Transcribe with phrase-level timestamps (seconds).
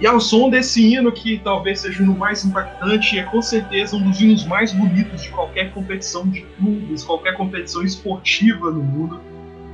[0.00, 4.02] E ao som desse hino, que talvez seja o mais impactante, é com certeza um
[4.02, 9.20] dos hinos mais bonitos de qualquer competição de clubes, qualquer competição esportiva no mundo,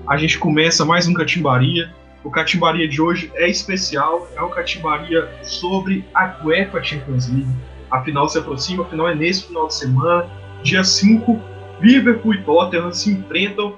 [0.07, 1.91] a gente começa mais um Catimbaria.
[2.23, 7.49] O Catimbaria de hoje é especial, é um Catimbaria sobre a UEFA Champions League.
[7.91, 10.27] A final se aproxima, a final é nesse final de semana,
[10.63, 11.41] dia 5,
[11.81, 13.77] Liverpool e Tottenham se enfrentam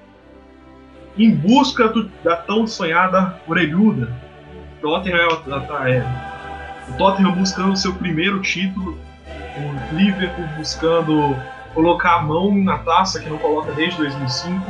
[1.17, 4.13] em busca do, da tão sonhada orelhuda.
[4.81, 6.26] Tottenham é, é,
[6.89, 8.99] o Tottenham buscando seu primeiro título,
[9.57, 11.37] o Liverpool buscando
[11.75, 14.65] colocar a mão na taça que não coloca desde 2005.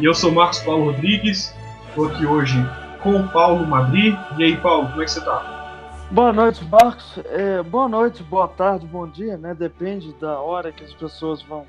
[0.00, 1.54] E eu sou Marcos Paulo Rodrigues,
[1.88, 2.56] estou aqui hoje
[3.02, 4.16] com o Paulo Madrid.
[4.38, 5.62] E aí, Paulo, como é que você está?
[6.10, 7.18] Boa noite, Marcos.
[7.26, 9.54] É, boa noite, boa tarde, bom dia, né?
[9.54, 11.66] Depende da hora que as pessoas vão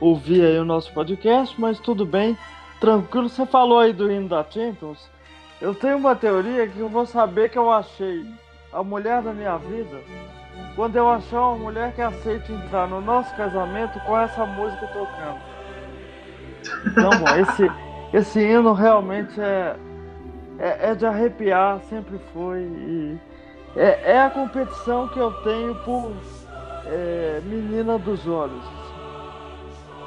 [0.00, 2.36] ouvir aí o nosso podcast, mas tudo bem,
[2.80, 3.28] tranquilo.
[3.28, 5.08] Você falou aí do hino da Champions.
[5.60, 8.24] Eu tenho uma teoria que eu vou saber que eu achei
[8.72, 10.00] a mulher da minha vida
[10.78, 15.40] quando eu achar uma mulher que aceite entrar no nosso casamento com essa música tocando.
[16.86, 17.70] Então, bom, esse,
[18.12, 19.76] esse hino realmente é,
[20.58, 22.60] é, é de arrepiar, sempre foi.
[22.60, 23.18] E
[23.76, 26.12] é, é a competição que eu tenho por
[26.86, 28.62] é, menina dos olhos.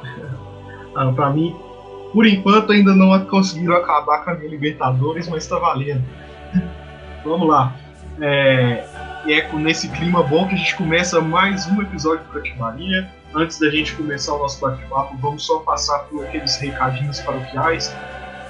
[0.93, 1.55] Ah, para mim,
[2.11, 6.03] por enquanto ainda não conseguiram acabar com a minha Libertadores, mas está valendo.
[7.23, 7.73] Vamos lá.
[8.19, 8.83] É,
[9.25, 13.09] e é nesse clima bom que a gente começa mais um episódio do Cativaria.
[13.33, 17.95] Antes da gente começar o nosso bate-papo, vamos só passar por aqueles recadinhos paroquiais.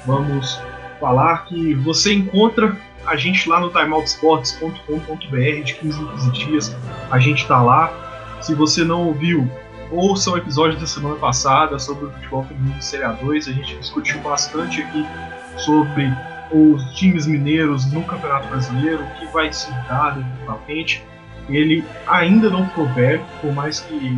[0.06, 0.60] Vamos
[1.00, 6.76] falar que você encontra a gente lá no timeoutsports.com.br de 15 em 15 dias.
[7.12, 7.92] A gente está lá.
[8.42, 9.50] Se você não ouviu,
[9.92, 13.50] ouça o episódio da semana passada sobre o futebol feminino de Série A2.
[13.50, 15.06] A gente discutiu bastante aqui
[15.58, 16.12] sobre
[16.52, 21.04] os times mineiros no Campeonato Brasileiro, o que vai se dar para frente.
[21.50, 24.18] Ele ainda não velho, por mais que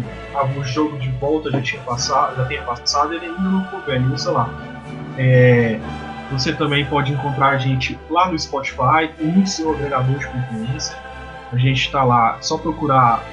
[0.57, 4.17] o jogo de volta já, tinha passado, já tenha passado, ele ainda não ficou velho,
[4.17, 4.49] sei lá.
[5.17, 5.79] É,
[6.31, 10.97] você também pode encontrar a gente lá no Spotify no seu agregador de conferência.
[11.51, 13.23] A gente está lá, só procurar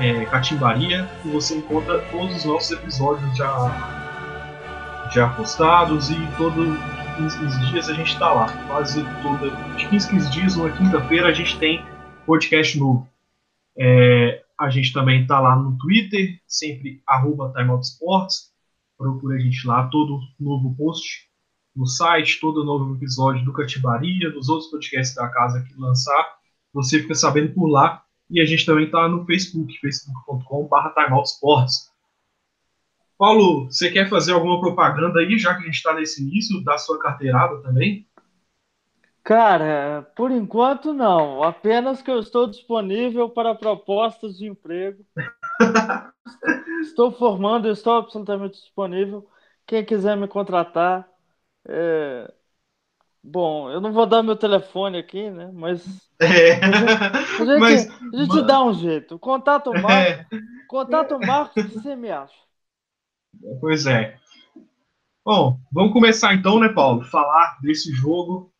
[0.00, 6.76] é, Catimbaria e você encontra todos os nossos episódios já, já postados e todo
[7.18, 8.46] 15, 15 dias a gente está lá.
[8.68, 11.84] Quase toda, de 15, 15 dias, uma quinta-feira, a gente tem
[12.24, 13.08] podcast novo.
[13.76, 17.02] É, a gente também está lá no Twitter, sempre
[17.56, 18.52] TimeOutSports.
[18.96, 21.28] Procura a gente lá, todo novo post
[21.74, 26.24] no site, todo novo episódio do Catibaria, dos outros podcasts da casa que lançar,
[26.72, 28.02] você fica sabendo por lá.
[28.30, 31.90] E a gente também está no Facebook, facebook.com.br timeoutsports.
[33.18, 36.78] Paulo, você quer fazer alguma propaganda aí, já que a gente está nesse início, da
[36.78, 38.06] sua carteirada também?
[39.24, 41.42] Cara, por enquanto não.
[41.42, 45.04] Apenas que eu estou disponível para propostas de emprego.
[46.80, 49.28] estou formando, estou absolutamente disponível.
[49.66, 51.06] Quem quiser me contratar,
[51.68, 52.32] é...
[53.22, 55.50] Bom, eu não vou dar meu telefone aqui, né?
[55.52, 56.08] Mas.
[56.20, 56.52] É.
[56.54, 59.18] A gente, Mas, a gente dá um jeito.
[59.18, 60.38] Contato o Marcos.
[60.38, 60.40] É.
[60.66, 62.47] Contato o Marcos que você me acha.
[63.60, 64.18] Pois é.
[65.24, 67.04] Bom, vamos começar então, né, Paulo?
[67.04, 68.52] Falar desse jogo,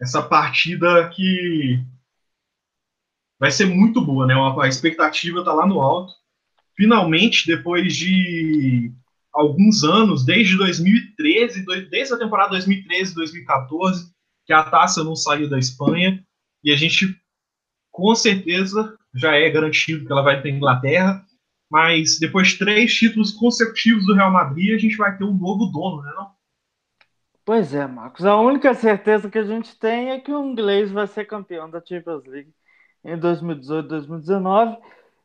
[0.00, 1.84] essa partida que
[3.38, 4.34] vai ser muito boa, né?
[4.34, 6.12] A expectativa tá lá no alto.
[6.76, 8.92] Finalmente, depois de
[9.32, 14.12] alguns anos, desde 2013, desde a temporada 2013, 2014,
[14.46, 16.24] que a taça não saiu da Espanha,
[16.62, 17.20] e a gente
[17.90, 21.24] com certeza já é garantido que ela vai ter Inglaterra,
[21.72, 25.64] mas depois de três títulos consecutivos do Real Madrid, a gente vai ter um novo
[25.72, 26.30] dono, né não?
[27.46, 28.26] Pois é, Marcos.
[28.26, 31.82] A única certeza que a gente tem é que o inglês vai ser campeão da
[31.84, 32.52] Champions League
[33.02, 34.76] em 2018, 2019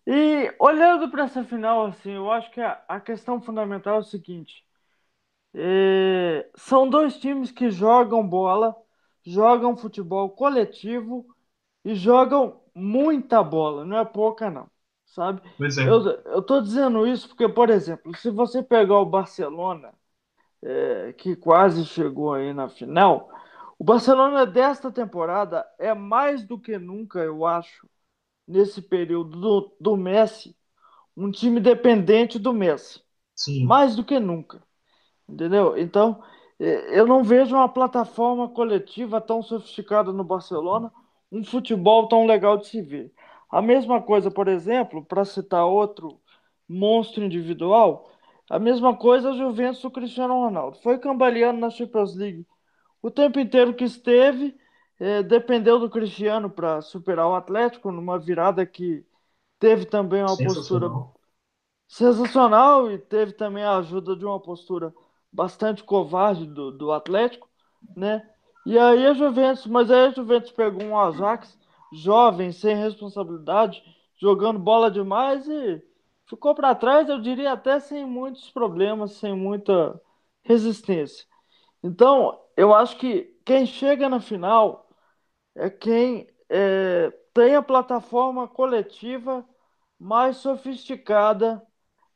[0.08, 4.64] e olhando para essa final, assim, eu acho que a, questão fundamental é o seguinte:
[5.54, 8.76] é, são dois times que jogam bola,
[9.26, 11.28] jogam futebol coletivo
[11.84, 14.70] e jogam muita bola, não é pouca, não.
[15.18, 15.42] Sabe?
[15.80, 15.90] É.
[15.90, 19.92] Eu, eu tô dizendo isso porque, por exemplo, se você pegar o Barcelona,
[20.62, 23.28] é, que quase chegou aí na final,
[23.80, 27.90] o Barcelona desta temporada é mais do que nunca, eu acho,
[28.48, 30.56] nesse período do, do Messi,
[31.16, 33.02] um time dependente do Messi.
[33.34, 33.66] Sim.
[33.66, 34.62] Mais do que nunca.
[35.28, 35.76] Entendeu?
[35.80, 36.24] Então,
[36.60, 40.94] é, eu não vejo uma plataforma coletiva tão sofisticada no Barcelona,
[41.32, 43.12] um futebol tão legal de se ver.
[43.50, 46.20] A mesma coisa, por exemplo, para citar outro
[46.68, 48.12] monstro individual,
[48.50, 50.78] a mesma coisa a Juventus do Cristiano Ronaldo.
[50.80, 52.46] Foi cambaleando na Champions League
[53.02, 54.56] o tempo inteiro que esteve
[55.00, 59.06] é, dependeu do Cristiano para superar o Atlético numa virada que
[59.60, 60.92] teve também uma postura
[61.88, 64.94] sensacional e teve também a ajuda de uma postura
[65.32, 67.48] bastante covarde do, do Atlético,
[67.96, 68.28] né?
[68.66, 71.58] E aí a Juventus, mas aí a Juventus pegou um Ajax
[71.92, 73.84] jovem, sem responsabilidade,
[74.20, 75.82] jogando bola demais e
[76.26, 80.00] ficou para trás, eu diria até sem muitos problemas, sem muita
[80.44, 81.26] resistência.
[81.84, 84.90] Então, eu acho que quem chega na final
[85.56, 89.46] é quem é, tem a plataforma coletiva
[90.00, 91.62] mais sofisticada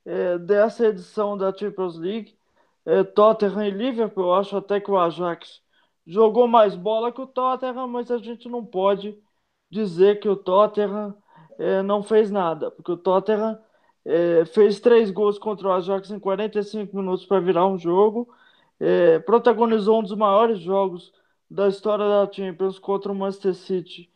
[0.06, 2.38] é, dessa edição da Champions League.
[2.86, 5.62] É, Tottenham e Liverpool, eu acho até que o Ajax
[6.06, 9.18] jogou mais bola que o Tottenham, mas a gente não pode
[9.72, 11.16] dizer que o Tottenham
[11.58, 13.58] é, não fez nada, porque o Tottenham
[14.06, 18.28] é, fez três gols contra o Ajax em 45 minutos para virar um jogo,
[18.80, 21.14] é, protagonizou um dos maiores jogos
[21.50, 24.10] da história da Champions contra o Manchester City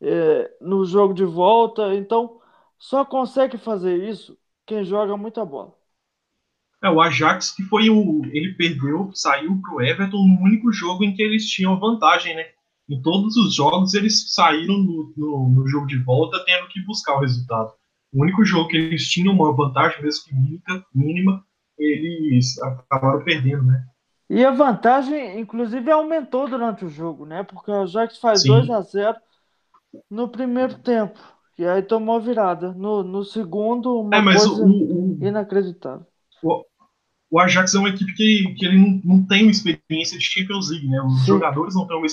[0.00, 1.94] é, no jogo de volta.
[1.94, 2.40] Então,
[2.78, 5.74] só consegue fazer isso quem joga muita bola.
[6.82, 8.22] É, o Ajax que foi o.
[8.26, 12.46] Ele perdeu, saiu pro Everton no único jogo em que eles tinham vantagem, né?
[12.92, 17.16] Em todos os jogos eles saíram no, no, no jogo de volta tendo que buscar
[17.16, 17.72] o resultado.
[18.12, 21.44] O único jogo que eles tinham uma vantagem, mesmo que mínima, mínima
[21.78, 23.82] eles acabaram perdendo, né?
[24.28, 27.42] E a vantagem, inclusive, aumentou durante o jogo, né?
[27.42, 29.16] Porque o Ajax faz 2 a 0
[30.10, 31.18] no primeiro tempo.
[31.58, 32.72] E aí tomou virada.
[32.72, 36.06] No, no segundo, uma é, coisa o, o, inacreditável.
[36.42, 36.64] O,
[37.32, 40.70] o, Ajax é uma equipe que, que ele não, não tem uma experiência de Champions
[40.70, 41.00] League, né?
[41.02, 41.26] Os Sim.
[41.26, 42.04] jogadores não têm uma,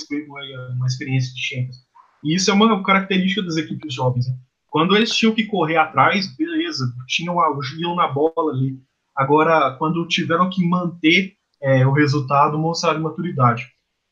[0.76, 1.76] uma experiência de Champions.
[2.24, 4.26] E isso é uma característica das equipes jovens.
[4.28, 4.34] Né?
[4.68, 7.36] Quando eles tinham que correr atrás, beleza, tinham,
[7.78, 8.78] iam na bola ali.
[9.16, 13.66] Agora, quando tiveram que manter é, o resultado, mostraram maturidade.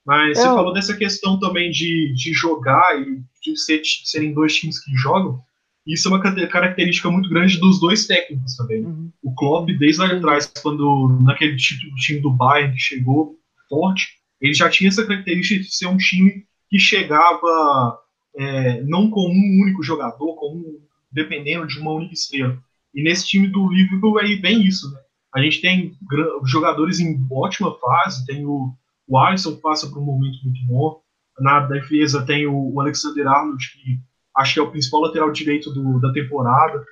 [0.05, 4.33] Mas é, você falou dessa questão também de, de jogar e de, ser, de serem
[4.33, 5.41] dois times que jogam.
[5.89, 8.85] Isso é uma característica muito grande dos dois técnicos também.
[8.85, 9.11] Uhum.
[9.23, 13.39] O Klopp, desde lá atrás, quando naquele título, time do Bayern que chegou
[13.71, 17.99] forte, ele já tinha essa característica de ser um time que chegava
[18.37, 20.79] é, não com um único jogador, com um,
[21.11, 22.59] dependendo de uma única estrela.
[22.95, 25.01] E nesse time do Liverpool é bem isso, né?
[25.35, 25.97] A gente tem
[26.45, 28.75] jogadores em ótima fase, tem o,
[29.07, 31.01] o Alisson que passa por um momento muito bom,
[31.41, 34.01] na defesa tem o, o Alexander Arnold, que
[34.39, 36.83] acho que é o principal lateral direito do, da temporada,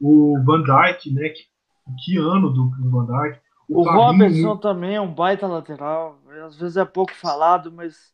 [0.00, 1.42] o Van Dijk, né, que,
[2.04, 3.40] que ano do, do Van Dijk.
[3.68, 8.12] O, o Robertson também é um baita lateral, às vezes é pouco falado, mas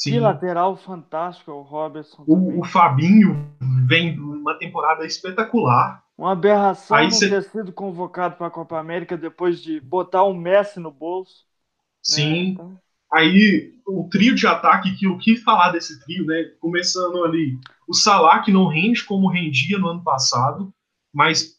[0.00, 0.12] Sim.
[0.12, 2.24] Que lateral fantástico o Robertson.
[2.26, 3.52] O, o, Fabinho
[3.86, 6.02] vem uma temporada espetacular.
[6.16, 7.28] Uma aberração Aí não cê...
[7.28, 11.44] ter sido convocado para a Copa América depois de botar um Messi no bolso.
[12.02, 12.32] Sim.
[12.32, 12.38] Né?
[12.48, 12.78] Então...
[13.12, 16.44] Aí o trio de ataque, que o que falar desse trio, né?
[16.60, 17.58] Começando ali,
[17.88, 20.72] o Salah que não rende como rendia no ano passado,
[21.12, 21.56] mas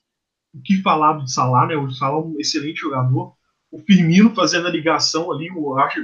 [0.53, 1.75] o que falar do Salah, né?
[1.75, 3.36] O Salah é um excelente jogador
[3.71, 5.48] o Firmino fazendo a ligação ali.
[5.48, 6.00] Eu, acho,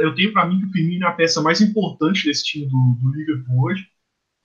[0.00, 2.98] eu tenho para mim que o Firmino é a peça mais importante desse time do,
[3.00, 3.86] do Liverpool hoje.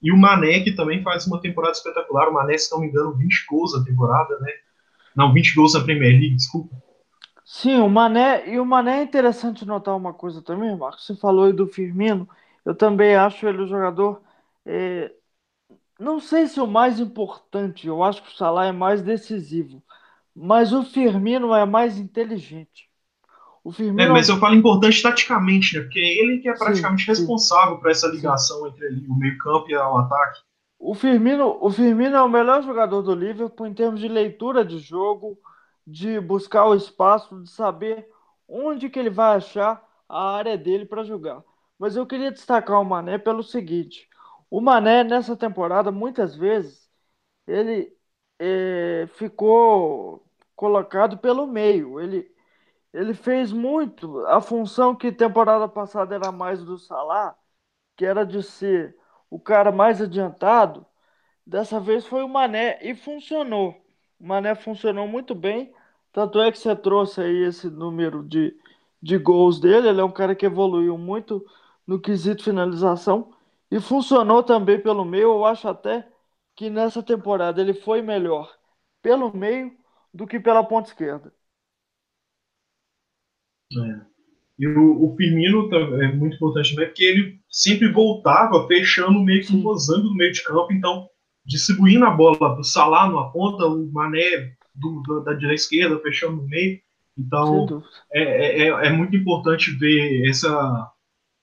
[0.02, 2.30] E o Mané, que também faz uma temporada espetacular.
[2.30, 4.52] O Mané, se não me engano, 20 gols na temporada, né?
[5.16, 6.76] Não, 20 gols na Premier League, desculpa.
[7.54, 8.50] Sim, o Mané.
[8.50, 11.06] E o Mané é interessante notar uma coisa também, Marcos.
[11.06, 12.28] Você falou aí do Firmino.
[12.64, 14.22] Eu também acho ele o jogador.
[14.66, 15.12] É,
[16.00, 19.84] não sei se o mais importante, eu acho que o Salah é mais decisivo.
[20.34, 22.90] Mas o Firmino é mais inteligente.
[23.66, 24.02] O Firmino...
[24.02, 25.84] É, mas eu falo importante taticamente, né?
[25.84, 28.70] Porque é ele que é praticamente sim, responsável por essa ligação sim.
[28.70, 30.40] entre o meio-campo e o ataque.
[30.80, 34.80] O Firmino, o Firmino é o melhor jogador do Liverpool em termos de leitura de
[34.80, 35.38] jogo,
[35.86, 38.08] de buscar o espaço, de saber
[38.48, 41.44] onde que ele vai achar a área dele para jogar.
[41.78, 44.10] Mas eu queria destacar o Mané pelo seguinte:
[44.50, 46.90] o Mané nessa temporada muitas vezes
[47.48, 47.96] ele
[48.40, 52.00] é, ficou colocado pelo meio.
[52.00, 52.32] Ele,
[52.94, 57.36] ele fez muito a função que temporada passada era mais do Salah,
[57.98, 58.98] que era de ser
[59.30, 60.86] o cara mais adiantado.
[61.46, 63.76] Dessa vez foi o Mané e funcionou.
[64.22, 65.74] O Mané funcionou muito bem.
[66.14, 68.56] Tanto é que você trouxe aí esse número de,
[69.02, 69.90] de gols dele.
[69.90, 71.44] Ele é um cara que evoluiu muito
[71.88, 73.34] no quesito finalização
[73.72, 75.24] e funcionou também pelo meio.
[75.24, 76.08] Eu acho até
[76.56, 78.56] que nessa temporada ele foi melhor
[79.02, 79.76] pelo meio
[80.14, 81.34] do que pela ponta esquerda.
[83.74, 84.02] É.
[84.60, 85.68] E o, o, Firmino
[86.00, 90.44] é muito importante também, porque ele sempre voltava fechando meio que posando no meio de
[90.44, 91.10] campo, então
[91.46, 96.48] distribuindo a bola do Salah numa ponta, o Mané do, da direita esquerda fechando no
[96.48, 96.80] meio.
[97.18, 100.92] Então é, é, é, é, muito importante ver essa,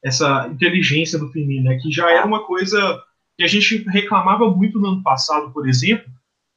[0.02, 3.02] essa inteligência do Firmino, né, que já era uma coisa
[3.37, 6.11] que a gente reclamava muito no ano passado, por exemplo,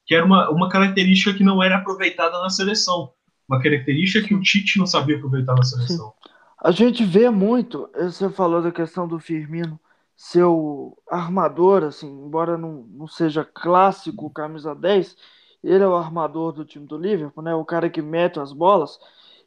[0.06, 3.12] que era uma, uma característica que não era aproveitada na seleção.
[3.48, 6.08] Uma característica que o Tite não sabia aproveitar na seleção.
[6.08, 6.32] Sim.
[6.64, 9.80] A gente vê muito, você falou da questão do Firmino,
[10.22, 15.18] seu armador, assim, embora não, não seja clássico camisa 10,
[15.64, 17.56] ele é o armador do time do Liverpool, né?
[17.56, 19.00] O cara que mete as bolas.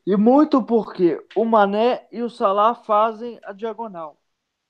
[0.07, 4.21] E muito porque o Mané e o Salah fazem a diagonal.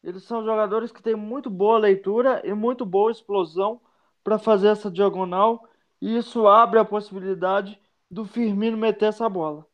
[0.02, 3.80] Eles são jogadores que têm muito boa leitura e muito boa explosão
[4.25, 5.66] para fazer essa diagonal.
[6.00, 7.80] E isso abre a possibilidade
[8.11, 9.66] do Firmino meter essa bola.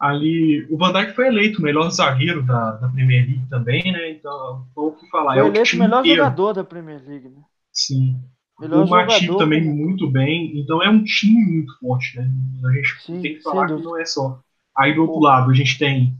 [0.00, 4.12] Ali, o Van Dijk foi eleito o melhor zagueiro da, da Premier League também, né?
[4.12, 5.34] Então, o que falar.
[5.34, 6.16] Foi é eleito o melhor inteiro.
[6.16, 7.42] jogador da Premier League, né?
[7.70, 8.18] Sim.
[8.58, 10.58] Melhor o Matip também muito bem.
[10.58, 12.30] Então é um time muito forte, né?
[12.64, 14.38] A gente Sim, tem que falar que não é só.
[14.76, 15.22] Aí do outro o...
[15.22, 16.14] lado a gente tem.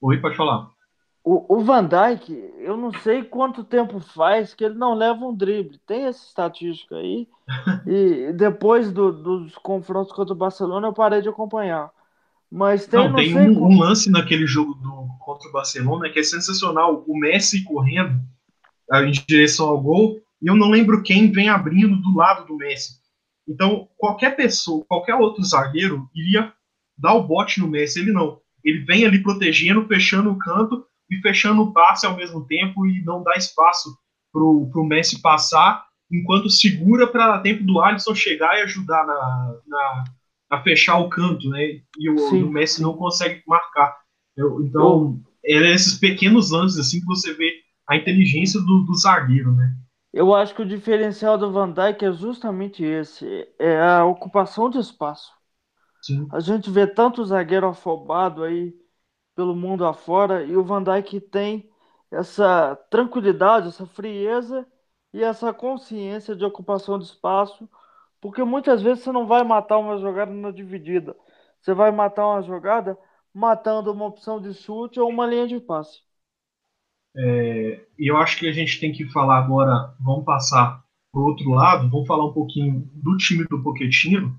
[0.00, 0.68] Oi, pode falar.
[1.24, 5.34] O, o Van Dijk, eu não sei quanto tempo faz que ele não leva um
[5.34, 5.78] drible.
[5.86, 7.28] Tem essa estatística aí.
[7.86, 11.90] e depois do, dos confrontos contra o Barcelona eu parei de acompanhar.
[12.52, 16.18] Mas tem, não, não tem um, um, lance naquele jogo do, contra o Barcelona que
[16.18, 17.02] é sensacional.
[17.08, 18.20] O Messi correndo
[18.92, 23.00] em direção ao gol e eu não lembro quem vem abrindo do lado do Messi.
[23.48, 26.52] Então, qualquer pessoa, qualquer outro zagueiro iria
[26.98, 28.38] dar o bote no Messi, ele não.
[28.62, 33.02] Ele vem ali protegendo, fechando o canto e fechando o passe ao mesmo tempo e
[33.02, 33.96] não dá espaço
[34.30, 40.04] pro, pro Messi passar, enquanto segura para tempo do Alisson chegar e ajudar na, na,
[40.52, 41.80] a fechar o canto, né?
[41.98, 43.96] E o, o Messi não consegue marcar.
[44.36, 47.50] Eu, então, é esses pequenos lances assim que você vê
[47.88, 49.74] a inteligência do, do zagueiro, né?
[50.12, 54.78] Eu acho que o diferencial do Van Dijk é justamente esse, é a ocupação de
[54.78, 55.32] espaço.
[56.02, 56.28] Sim.
[56.30, 58.74] A gente vê tanto zagueiro afobado aí
[59.34, 61.70] pelo mundo afora e o Van Dijk tem
[62.10, 64.66] essa tranquilidade, essa frieza
[65.14, 67.66] e essa consciência de ocupação de espaço,
[68.22, 71.16] porque muitas vezes você não vai matar uma jogada na dividida,
[71.60, 72.96] você vai matar uma jogada
[73.34, 75.98] matando uma opção de chute ou uma linha de passe.
[77.16, 81.24] É, e eu acho que a gente tem que falar agora, vamos passar para o
[81.24, 84.38] outro lado, vamos falar um pouquinho do time do Pochettino,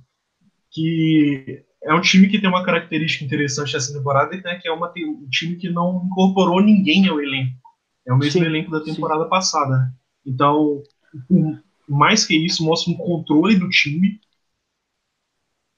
[0.72, 4.92] que é um time que tem uma característica interessante essa temporada, né, que é uma,
[4.98, 7.60] um time que não incorporou ninguém ao elenco.
[8.08, 9.30] É o mesmo sim, elenco da temporada sim.
[9.30, 9.78] passada.
[9.78, 9.94] Né?
[10.26, 10.82] Então,
[11.88, 14.20] mais que isso, mostra um controle do time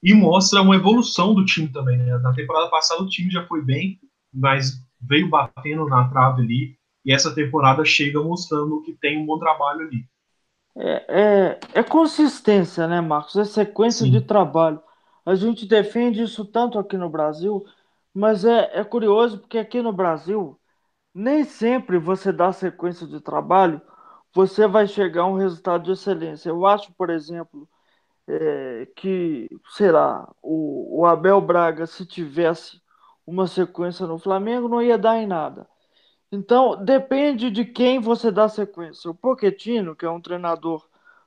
[0.02, 1.98] e mostra uma evolução do time também.
[1.98, 2.18] Né?
[2.20, 4.00] Na temporada passada o time já foi bem,
[4.34, 6.78] mas veio batendo na trave ali.
[7.04, 10.08] E essa temporada chega mostrando que tem um bom trabalho ali.
[10.78, 13.36] É, é, é consistência, né, Marcos?
[13.36, 14.12] É sequência Sim.
[14.12, 14.82] de trabalho.
[15.26, 17.66] A gente defende isso tanto aqui no Brasil,
[18.14, 20.60] mas é, é curioso porque aqui no Brasil,
[21.14, 23.82] nem sempre você dá sequência de trabalho,
[24.36, 26.50] você vai chegar a um resultado de excelência.
[26.50, 27.70] Eu acho, por exemplo,
[28.28, 32.82] é, que, sei lá, o, o Abel Braga, se tivesse
[33.26, 35.68] uma sequência no Flamengo, não ia dar em nada.
[36.32, 39.10] Então, depende de quem você dá sequência.
[39.10, 40.86] O Pochettino, que é um treinador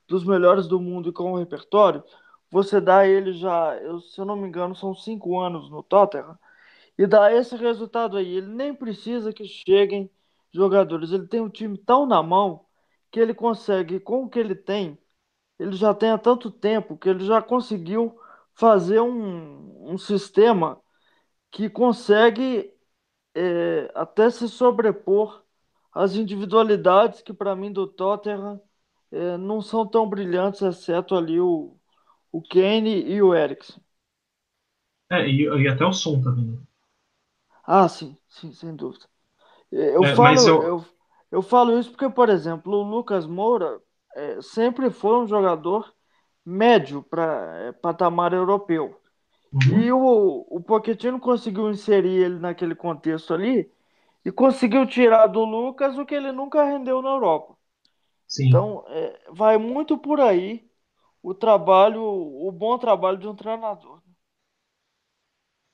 [0.09, 2.05] dos melhores do mundo e com o repertório,
[2.50, 6.38] você dá ele já, eu, se eu não me engano, são cinco anos no Tottenham,
[6.99, 8.37] e dá esse resultado aí.
[8.37, 10.11] Ele nem precisa que cheguem
[10.53, 11.12] jogadores.
[11.12, 12.67] Ele tem um time tão na mão
[13.11, 14.99] que ele consegue, com o que ele tem,
[15.59, 18.19] ele já tem há tanto tempo que ele já conseguiu
[18.55, 20.81] fazer um, um sistema
[21.50, 22.73] que consegue
[23.35, 25.43] é, até se sobrepor
[25.93, 28.61] às individualidades que, para mim, do Tottenham
[29.11, 31.77] é, não são tão brilhantes, exceto ali o,
[32.31, 33.83] o Kane e o Eriksen.
[35.11, 36.45] É, e, e, até o som também.
[36.45, 36.59] Né?
[37.65, 39.07] Ah, sim, sim, sem dúvida.
[39.73, 40.62] É, eu, é, falo, eu...
[40.62, 40.98] eu...
[41.30, 43.80] Eu, falo isso porque, por exemplo, o Lucas Moura
[44.14, 45.92] é, sempre foi um jogador
[46.44, 48.99] médio para é, patamar europeu.
[49.52, 49.80] Uhum.
[49.80, 53.70] E o, o Pochettino conseguiu inserir ele naquele contexto ali
[54.25, 57.56] e conseguiu tirar do Lucas o que ele nunca rendeu na Europa.
[58.26, 58.49] Sim.
[58.49, 60.68] Então, é, vai muito por aí
[61.23, 63.98] o trabalho, o bom trabalho de um treinador.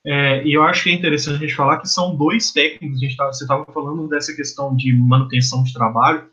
[0.06, 3.00] É, e eu acho que é interessante a gente falar que são dois técnicos, a
[3.06, 6.28] gente tava, você estava falando dessa questão de manutenção de trabalho,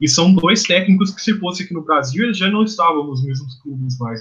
[0.00, 3.24] e são dois técnicos que, se fosse aqui no Brasil, eles já não estavam nos
[3.24, 4.20] mesmos clubes mais.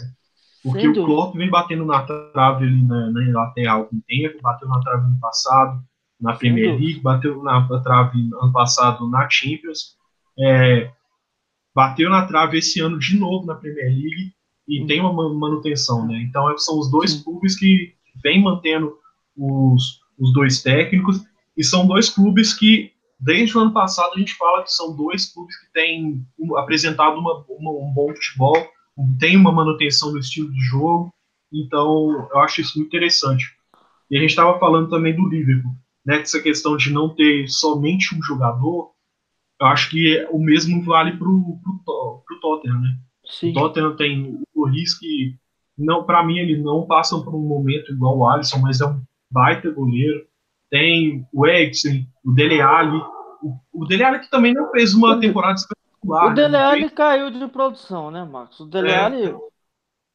[0.64, 4.70] Porque o Klopp vem batendo na trave ali na, na Inglaterra há algum tempo, bateu
[4.70, 5.84] na trave ano passado
[6.22, 9.98] na Premier League, bateu na trave ano passado na Champions,
[10.40, 10.90] é,
[11.76, 14.32] bateu na trave esse ano de novo na Premier League
[14.66, 14.88] e uhum.
[14.88, 16.22] tem uma manutenção, né?
[16.22, 18.94] Então são os dois clubes que vêm mantendo
[19.36, 21.24] os, os dois técnicos
[21.58, 25.32] E são dois clubes que, desde o ano passado, a gente fala que são dois
[25.32, 26.26] clubes que têm
[26.58, 28.68] apresentado uma, uma, um bom futebol,
[29.20, 31.14] tem uma manutenção do estilo de jogo.
[31.52, 33.46] Então, eu acho isso muito interessante.
[34.10, 35.72] E a gente estava falando também do Liverpool,
[36.06, 36.22] né?
[36.22, 38.92] Essa questão de não ter somente um jogador,
[39.60, 41.60] eu acho que o mesmo vale para o
[42.42, 42.98] Tottenham, né?
[43.26, 43.52] Sim.
[43.52, 45.36] O Tottenham tem o Loris que,
[45.78, 49.02] não, para mim, ele não passa por um momento igual o Alisson, mas é um
[49.30, 50.26] baita goleiro.
[50.70, 53.02] Tem o Edson, o Dele Alli.
[53.42, 56.26] O, o Dele Alli que também não fez uma temporada espetacular.
[56.26, 56.36] O né?
[56.36, 58.60] Dele Alli caiu de produção, né, Marcos?
[58.60, 59.36] O Dele é, Alli,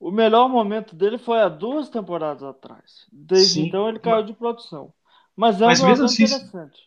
[0.00, 3.07] o melhor momento dele foi há duas temporadas atrás.
[3.12, 4.93] Desde sim, então ele caiu mas, de produção.
[5.37, 6.79] Mas é um mas mesmo assim, interessante.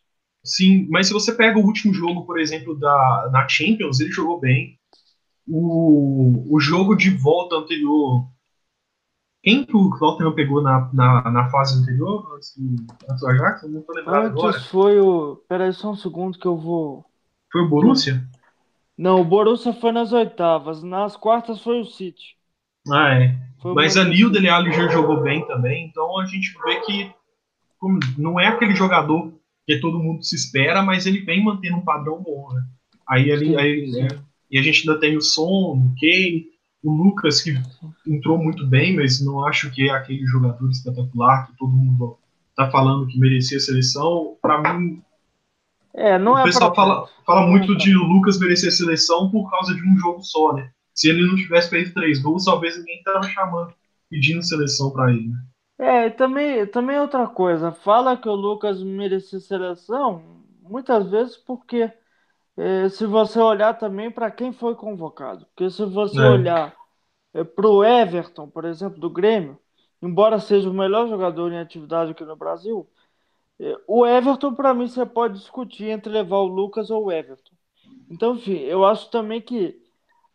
[0.43, 4.39] Sim, mas se você pega o último jogo, por exemplo, da, na Champions, ele jogou
[4.39, 4.79] bem.
[5.47, 8.25] O, o jogo de volta anterior.
[9.43, 12.35] Quem que o Tottenham pegou na, na, na fase anterior?
[12.35, 13.63] Antes do Ajax?
[13.63, 14.59] Eu não tô lembrado Antes agora.
[14.61, 15.35] foi o.
[15.47, 17.05] Peraí, só um segundo que eu vou.
[17.51, 18.23] Foi o Borussia?
[18.97, 20.83] Não, o Borussia foi nas oitavas.
[20.83, 22.35] Nas quartas foi o City.
[22.91, 23.35] Ah, é.
[23.61, 25.87] Foi Mas ali o Dele Alli já jogou bem também.
[25.87, 27.11] Então a gente vê que
[28.17, 29.33] não é aquele jogador
[29.65, 32.63] que todo mundo se espera, mas ele vem mantendo um padrão bom, né?
[33.07, 34.19] Aí, ali, aí é,
[34.49, 36.45] e a gente ainda tem o Son, o Kane,
[36.83, 37.53] o Lucas, que
[38.07, 42.17] entrou muito bem, mas não acho que é aquele jogador espetacular que todo mundo
[42.55, 44.35] tá falando que merecia a seleção.
[44.41, 45.01] Para mim,
[45.93, 49.49] é, não o é pessoal fala, fala muito de o Lucas merecer a seleção por
[49.49, 50.71] causa de um jogo só, né?
[50.93, 53.73] Se ele não tivesse feito três gols, talvez ninguém tava chamando,
[54.09, 55.29] pedindo seleção para ele.
[55.29, 55.37] Né?
[55.79, 60.21] É, também, também outra coisa, fala que o Lucas merecia seleção,
[60.61, 61.93] muitas vezes porque é,
[62.89, 66.29] se você olhar também para quem foi convocado, porque se você é.
[66.29, 66.75] olhar
[67.33, 69.57] é, para o Everton, por exemplo, do Grêmio,
[70.01, 72.87] embora seja o melhor jogador em atividade aqui no Brasil,
[73.59, 77.51] é, o Everton, para mim, você pode discutir entre levar o Lucas ou o Everton.
[78.09, 79.79] Então, enfim, eu acho também que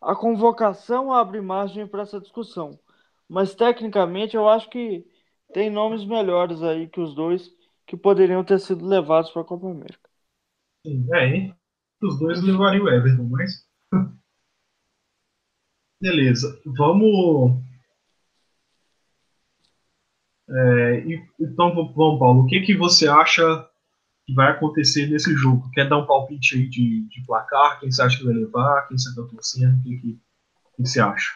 [0.01, 2.79] a convocação abre margem para essa discussão.
[3.27, 5.05] Mas, tecnicamente, eu acho que
[5.53, 7.53] tem nomes melhores aí que os dois
[7.85, 10.09] que poderiam ter sido levados para a Copa América.
[10.85, 11.53] Sim, é,
[12.01, 13.65] os dois levariam o Everton, mas.
[16.01, 17.59] Beleza, vamos.
[20.49, 21.03] É,
[21.39, 23.67] então, vamos, Paulo, o que, que você acha
[24.25, 25.69] que vai acontecer nesse jogo?
[25.71, 27.79] Quer dar um palpite aí de, de placar?
[27.79, 28.87] Quem você acha que vai levar?
[28.87, 29.79] Quem você está torcendo?
[29.79, 30.19] O que, que,
[30.75, 31.31] que, você acha?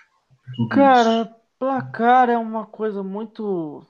[0.69, 1.35] Cara, isso?
[1.59, 3.85] placar é uma coisa muito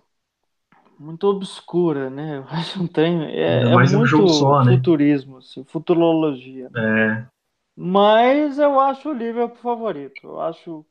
[1.02, 2.46] muito obscura, né?
[2.78, 4.76] Não tem, é, é muito um jogo só, né?
[4.76, 6.70] futurismo, assim, futurologia.
[6.76, 7.26] É.
[7.76, 10.22] Mas eu acho o Liverpool favorito.
[10.24, 10.86] Eu acho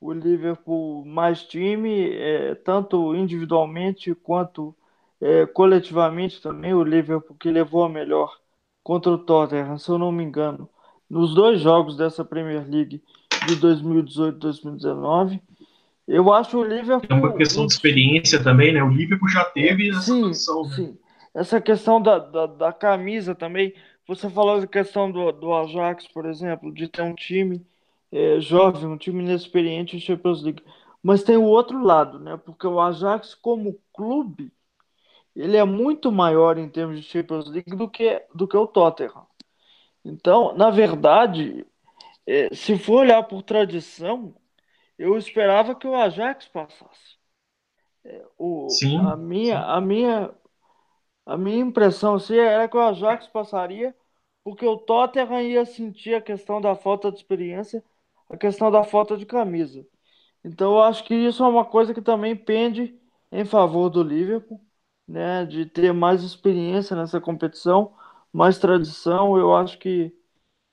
[0.00, 4.74] o Liverpool mais time, é, tanto individualmente quanto
[5.20, 6.72] é, coletivamente também.
[6.72, 8.34] O Liverpool que levou a melhor
[8.82, 10.68] contra o Tottenham, se eu não me engano,
[11.08, 13.02] nos dois jogos dessa Premier League
[13.46, 15.42] de 2018-2019.
[16.10, 17.06] Eu acho o Liverpool.
[17.08, 18.82] É uma questão de experiência também, né?
[18.82, 20.26] O Liverpool já teve essa sim.
[20.26, 20.34] Né?
[20.34, 20.98] Sim.
[21.32, 23.72] Essa questão da, da, da, camisa também.
[24.08, 27.64] Você falou da questão do, do Ajax, por exemplo, de ter um time
[28.10, 30.64] é, jovem, um time inexperiente em Champions League.
[31.00, 32.36] Mas tem o outro lado, né?
[32.44, 34.52] Porque o Ajax, como clube,
[35.36, 39.26] ele é muito maior em termos de Champions League do que, do que o Tottenham.
[40.04, 41.64] Então, na verdade,
[42.26, 44.34] é, se for olhar por tradição,
[45.00, 47.16] eu esperava que o Ajax passasse.
[48.04, 48.98] É, o, Sim.
[48.98, 50.30] A minha, a minha,
[51.26, 53.96] a minha impressão assim, era que o Ajax passaria,
[54.44, 57.82] porque o Tottenham ia sentir a questão da falta de experiência,
[58.28, 59.86] a questão da falta de camisa.
[60.44, 62.98] Então eu acho que isso é uma coisa que também pende
[63.32, 64.60] em favor do Liverpool,
[65.08, 67.94] né, de ter mais experiência nessa competição,
[68.32, 69.38] mais tradição.
[69.38, 70.14] Eu acho que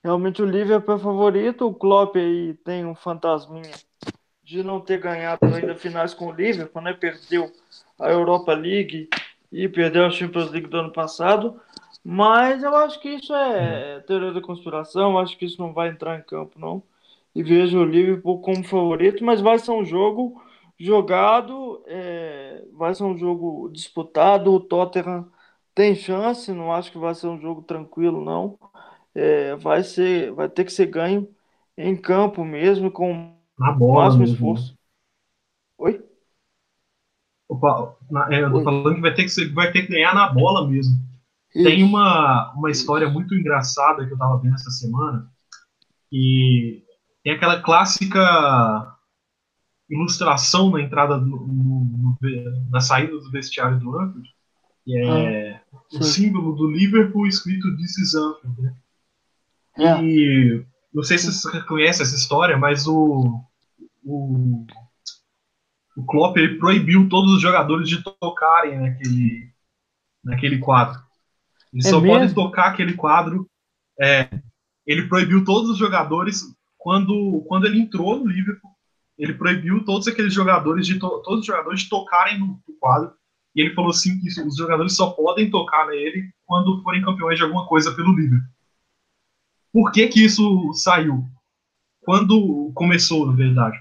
[0.04, 1.68] realmente o Liverpool é favorito.
[1.68, 3.74] O Klopp aí tem um fantasminha
[4.48, 6.94] de não ter ganhado ainda finais com o Liverpool, né?
[6.94, 7.52] Perdeu
[8.00, 9.10] a Europa League
[9.52, 11.60] e perdeu a Champions League do ano passado.
[12.02, 16.18] Mas eu acho que isso é teoria da conspiração, acho que isso não vai entrar
[16.18, 16.82] em campo, não.
[17.36, 20.42] E vejo o Liverpool como favorito, mas vai ser um jogo
[20.80, 22.64] jogado, é...
[22.74, 24.54] vai ser um jogo disputado.
[24.54, 25.28] O Tottenham
[25.76, 28.58] tem chance, não acho que vai ser um jogo tranquilo, não.
[29.14, 29.58] É...
[29.58, 31.28] vai ser, vai ter que ser ganho
[31.78, 34.06] em campo mesmo, com na bola.
[34.06, 34.34] Máximo mesmo.
[34.34, 34.34] Né?
[34.34, 34.78] esforço.
[35.78, 36.06] Oi?
[37.50, 38.64] Opa, na, é, eu tô Oi.
[38.64, 40.96] falando que vai ter que, vai ter que ganhar na bola mesmo.
[41.56, 41.64] Isso.
[41.64, 45.32] Tem uma, uma história muito engraçada que eu tava vendo essa semana.
[46.12, 46.84] E
[47.24, 48.96] tem aquela clássica
[49.90, 54.30] ilustração na entrada no, no, no, na saída do vestiário do Anfield,
[54.84, 58.62] que é ah, o símbolo do Liverpool escrito This is Anfield.
[58.62, 58.76] Né?
[59.78, 60.04] É.
[60.04, 60.66] E
[60.98, 63.40] não sei se você conhece essa história, mas o,
[64.04, 64.66] o,
[65.96, 69.54] o Klopp ele proibiu todos os jogadores de tocarem naquele,
[70.24, 71.00] naquele quadro.
[71.72, 72.16] Eles é só mesmo?
[72.16, 73.48] podem tocar aquele quadro.
[74.02, 74.28] É,
[74.88, 76.42] ele proibiu todos os jogadores
[76.76, 78.72] quando, quando ele entrou no Liverpool.
[79.20, 83.14] Ele proibiu todos aqueles jogadores de to, todos os jogadores de tocarem no, no quadro.
[83.54, 87.44] E ele falou assim que os jogadores só podem tocar nele quando forem campeões de
[87.44, 88.57] alguma coisa pelo Liverpool.
[89.78, 91.24] Por que que isso saiu?
[92.02, 93.78] Quando começou, na verdade?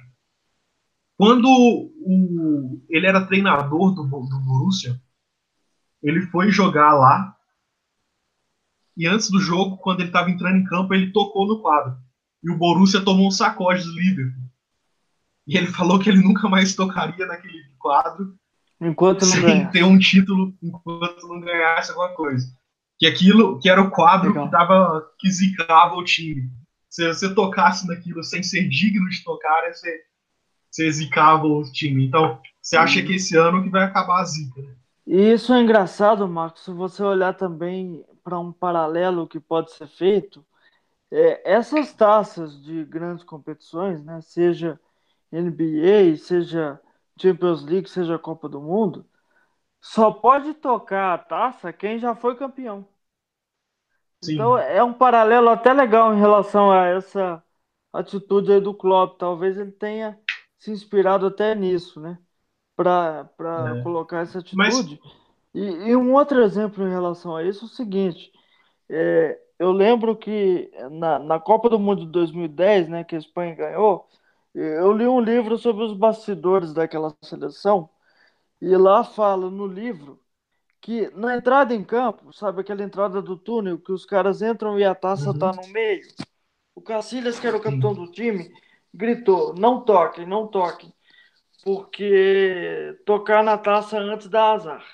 [1.17, 5.01] Quando o, ele era treinador do, do Borussia,
[6.03, 7.35] ele foi jogar lá
[8.95, 11.97] e antes do jogo, quando ele estava entrando em campo, ele tocou no quadro.
[12.45, 14.51] E o Borussia tomou um sacode do Liverpool.
[15.47, 18.37] E ele falou que ele nunca mais tocaria naquele quadro
[18.79, 19.71] enquanto não sem ganha.
[19.71, 22.55] ter um título enquanto não ganhasse alguma coisa.
[22.99, 24.47] Que aquilo que era o quadro Legal.
[24.47, 26.51] que dava que zicava o time.
[26.89, 30.01] Se você tocasse naquilo sem ser digno de tocar, você,
[30.71, 32.07] você zicava o time.
[32.07, 34.75] Então, você acha que esse ano que vai acabar a zica, né?
[35.07, 39.87] E isso é engraçado, Marcos, se você olhar também para um paralelo que pode ser
[39.87, 40.45] feito,
[41.13, 44.81] é, essas taças de grandes competições, né, seja
[45.31, 46.81] NBA, seja
[47.21, 49.07] Champions League, seja Copa do Mundo,
[49.87, 52.87] só pode tocar a taça quem já foi campeão.
[54.23, 54.35] Sim.
[54.35, 57.43] Então é um paralelo até legal em relação a essa
[57.93, 59.17] atitude aí do Klopp.
[59.19, 60.19] Talvez ele tenha
[60.59, 62.19] se inspirado até nisso, né?
[62.75, 63.31] Para
[63.79, 63.83] é.
[63.83, 64.57] colocar essa atitude.
[64.57, 64.77] Mas...
[65.55, 68.33] E, e, um outro exemplo em relação a isso é o seguinte:
[68.91, 73.55] é, eu lembro que na, na Copa do Mundo de 2010, né, que a Espanha
[73.55, 74.07] ganhou,
[74.53, 77.89] eu li um livro sobre os bastidores daquela seleção,
[78.61, 80.21] e lá fala no livro
[80.81, 84.85] que na entrada em campo, sabe aquela entrada do túnel que os caras entram e
[84.85, 85.39] a taça uhum.
[85.39, 86.03] tá no meio?
[86.75, 88.53] O Cacilhas, que era o capitão do time,
[88.95, 90.93] gritou: não toquem, não toquem,
[91.65, 94.85] porque tocar na taça antes dá azar.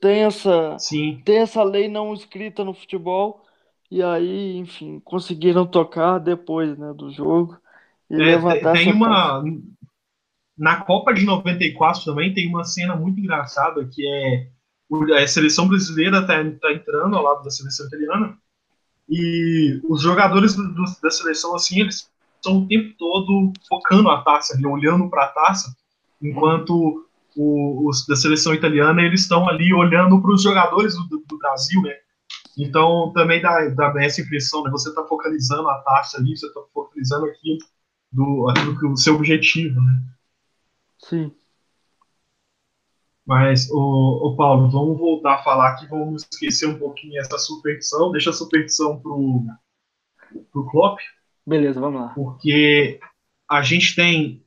[0.00, 1.22] Tem essa, Sim.
[1.24, 3.44] tem essa lei não escrita no futebol,
[3.90, 7.56] e aí, enfim, conseguiram tocar depois né, do jogo.
[8.10, 9.44] E é, levantar tem uma.
[10.56, 14.48] Na Copa de 94 também tem uma cena muito engraçada que é
[15.16, 18.38] a seleção brasileira está tá entrando ao lado da seleção italiana
[19.08, 24.22] e os jogadores do, do, da seleção assim eles estão o tempo todo focando a
[24.22, 25.74] taça, ali, olhando para a taça,
[26.22, 31.38] enquanto o, os da seleção italiana eles estão ali olhando para os jogadores do, do,
[31.38, 31.94] Brasil, né?
[32.56, 34.70] Então também dá, dá essa impressão, né?
[34.70, 37.58] Você está focalizando a taxa ali, você está focalizando aquilo
[38.12, 40.02] do aquilo que o seu objetivo, né?
[41.08, 41.32] Sim.
[43.26, 48.30] Mas, o, Paulo, vamos voltar a falar aqui, vamos esquecer um pouquinho essa superstição, deixa
[48.30, 49.46] a superstição pro,
[50.52, 50.98] pro Klopp.
[51.46, 52.08] Beleza, vamos lá.
[52.08, 53.00] Porque
[53.50, 54.44] a gente tem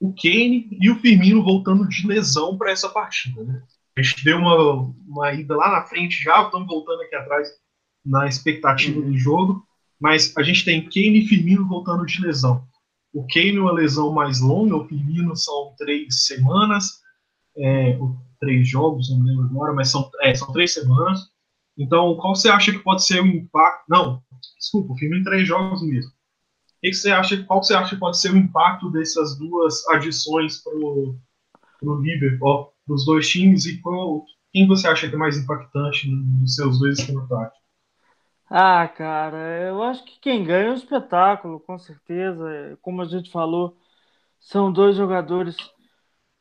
[0.00, 3.44] o Kane e o Firmino voltando de lesão para essa partida.
[3.44, 3.62] Né?
[3.96, 7.48] A gente deu uma, uma ida lá na frente já, estamos voltando aqui atrás
[8.04, 9.12] na expectativa uhum.
[9.12, 9.64] do jogo,
[10.00, 12.66] mas a gente tem Kane e Firmino voltando de lesão.
[13.12, 17.00] O Kane uma lesão mais longa, o Firmino são três semanas,
[17.56, 17.98] é,
[18.40, 21.20] três jogos, não lembro agora, mas são, é, são três semanas.
[21.76, 23.84] Então, qual você acha que pode ser o impacto?
[23.88, 24.22] Não,
[24.58, 26.12] desculpa, o Firmino três jogos mesmo
[26.82, 30.58] que, que você acha, qual você acha que pode ser o impacto dessas duas adições
[30.62, 31.16] para o
[32.00, 36.80] Liverpool, dos dois times, e qual, quem você acha que é mais impactante nos seus
[36.80, 37.28] dois esquemas
[38.54, 39.36] Ah, cara,
[39.68, 42.78] eu acho que quem ganha é o espetáculo, com certeza.
[42.82, 43.78] Como a gente falou,
[44.40, 45.56] são dois jogadores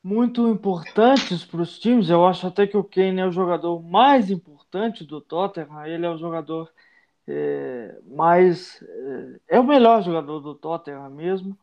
[0.03, 2.09] muito importantes para os times.
[2.09, 5.85] Eu acho até que o Kane é o jogador mais importante do Tottenham.
[5.87, 6.71] Ele é o jogador
[7.27, 8.81] é, mas
[9.49, 11.57] é, é, o melhor jogador do Tottenham mesmo.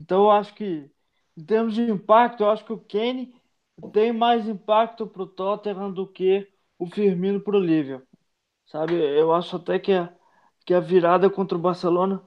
[0.00, 0.90] Então eu acho que,
[1.36, 3.34] em termos de impacto, eu acho que o Kane
[3.92, 8.13] tem mais impacto para o Tottenham do que o Firmino para o Liverpool.
[8.74, 10.12] Sabe, eu acho até que a,
[10.66, 12.20] que a virada contra o Barcelona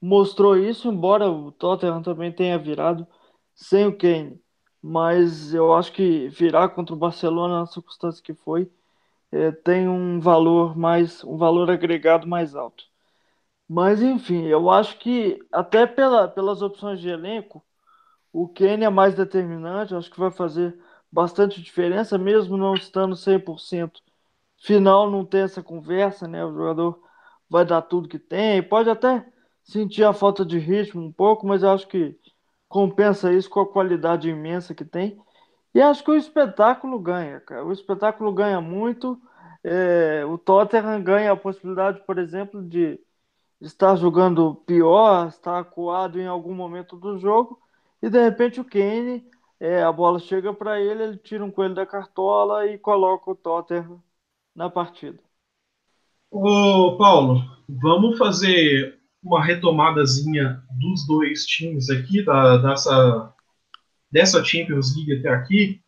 [0.00, 3.06] mostrou isso, embora o Tottenham também tenha virado
[3.54, 4.38] sem o Kane.
[4.82, 8.70] Mas eu acho que virar contra o Barcelona na circunstância que foi,
[9.32, 12.84] é, tem um valor mais, um valor agregado mais alto.
[13.68, 17.64] Mas enfim, eu acho que até pela, pelas opções de elenco,
[18.32, 20.78] o Kenny é mais determinante, acho que vai fazer
[21.12, 24.02] bastante diferença, mesmo não estando 100%.
[24.64, 26.42] Final não tem essa conversa, né?
[26.42, 26.98] O jogador
[27.50, 29.26] vai dar tudo que tem, pode até
[29.62, 32.18] sentir a falta de ritmo um pouco, mas eu acho que
[32.66, 35.20] compensa isso com a qualidade imensa que tem.
[35.74, 37.64] E acho que o espetáculo ganha, cara.
[37.64, 39.20] O espetáculo ganha muito.
[39.62, 42.98] É, o Tottenham ganha a possibilidade, por exemplo, de
[43.60, 47.60] estar jogando pior, estar acuado em algum momento do jogo,
[48.02, 49.26] e de repente o Kane,
[49.60, 53.34] é, a bola chega para ele, ele tira um coelho da cartola e coloca o
[53.34, 54.02] Tottenham
[54.54, 55.18] na partida.
[56.30, 63.34] Ô, Paulo, vamos fazer uma retomadazinha dos dois times aqui, da, dessa,
[64.10, 65.80] dessa Champions League até aqui.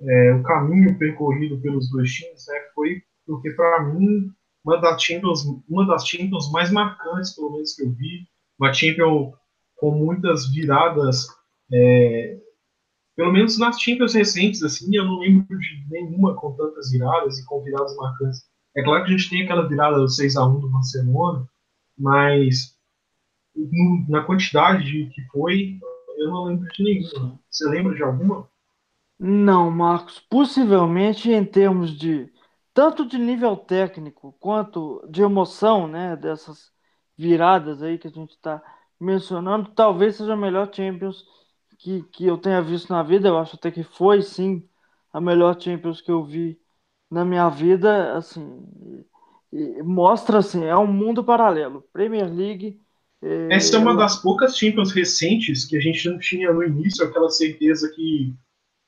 [0.00, 4.30] É, o caminho percorrido pelos dois times né, foi porque, para mim,
[4.64, 8.26] uma das, Champions, uma das Champions mais marcantes, pelo menos que eu vi.
[8.58, 9.34] Uma Champions
[9.76, 11.26] com muitas viradas,
[11.72, 12.38] é,
[13.16, 17.44] pelo menos nas Champions recentes, assim, eu não lembro de nenhuma com tantas viradas e
[17.46, 18.42] com viradas marcantes.
[18.76, 21.48] É claro que a gente tem aquela virada do 6 a 1 do Barcelona,
[21.96, 22.76] mas
[23.54, 25.78] no, na quantidade de que foi,
[26.18, 27.38] eu não lembro de nenhuma.
[27.48, 28.48] Você lembra de alguma?
[29.18, 30.18] Não, Marcos.
[30.18, 32.32] Possivelmente em termos de
[32.72, 36.72] tanto de nível técnico quanto de emoção, né, dessas
[37.16, 38.60] viradas aí que a gente está
[38.98, 41.24] mencionando, talvez seja a melhor Champions
[41.78, 43.28] que, que eu tenha visto na vida.
[43.28, 44.68] Eu acho até que foi sim
[45.12, 46.60] a melhor Champions que eu vi
[47.10, 48.66] na minha vida, assim,
[49.84, 51.82] mostra assim, é um mundo paralelo.
[51.92, 52.80] Premier League.
[53.22, 57.04] É, Essa é uma das poucas Champions recentes que a gente não tinha no início
[57.04, 58.34] aquela certeza que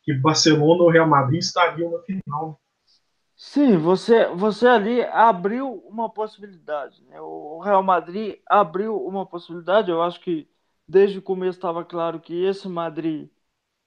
[0.07, 2.61] que Barcelona ou Real Madrid estariam na final.
[3.35, 7.03] Sim, você, você ali abriu uma possibilidade.
[7.05, 7.21] Né?
[7.21, 9.91] O Real Madrid abriu uma possibilidade.
[9.91, 10.49] Eu acho que
[10.89, 13.29] desde o começo estava claro que esse Madrid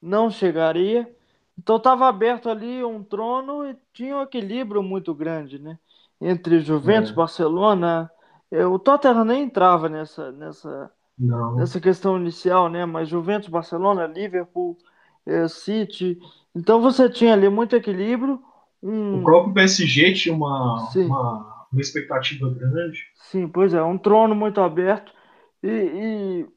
[0.01, 1.09] não chegaria.
[1.57, 5.77] Então estava aberto ali um trono e tinha um equilíbrio muito grande, né?
[6.21, 7.13] Entre Juventus, é.
[7.13, 8.09] Barcelona.
[8.51, 11.55] É, o Tottenham nem entrava nessa, nessa, não.
[11.55, 12.85] nessa questão inicial, né?
[12.85, 14.77] Mas Juventus, Barcelona, Liverpool,
[15.25, 16.17] é, City.
[16.55, 18.41] Então você tinha ali muito equilíbrio
[18.81, 23.07] o próprio PSG tinha uma, uma, uma, expectativa grande.
[23.15, 25.11] Sim, pois é, um trono muito aberto.
[25.61, 26.47] E, e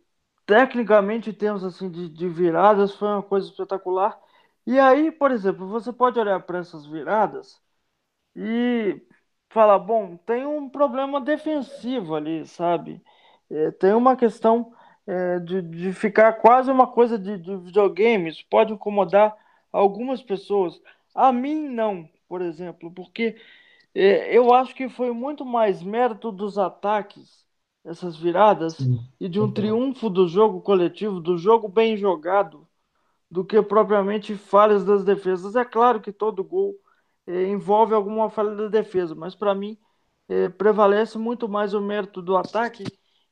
[0.53, 4.21] tecnicamente, em termos assim, de, de viradas, foi uma coisa espetacular.
[4.67, 7.59] E aí, por exemplo, você pode olhar para essas viradas
[8.37, 9.01] e
[9.51, 13.03] falar: bom, tem um problema defensivo ali, sabe?
[13.51, 14.75] É, tem uma questão
[15.07, 19.37] é, de, de ficar quase uma coisa de, de videogame, isso pode incomodar
[19.73, 20.81] algumas pessoas.
[21.15, 23.37] A mim, não, por exemplo, porque
[23.95, 27.47] é, eu acho que foi muito mais mérito dos ataques,
[27.85, 29.01] essas viradas, Sim.
[29.19, 32.67] e de um triunfo do jogo coletivo, do jogo bem jogado,
[33.31, 35.57] do que propriamente falhas das defesas.
[35.57, 36.75] É claro que todo gol
[37.27, 39.77] é, envolve alguma falha da defesa, mas para mim
[40.29, 42.85] é, prevalece muito mais o mérito do ataque.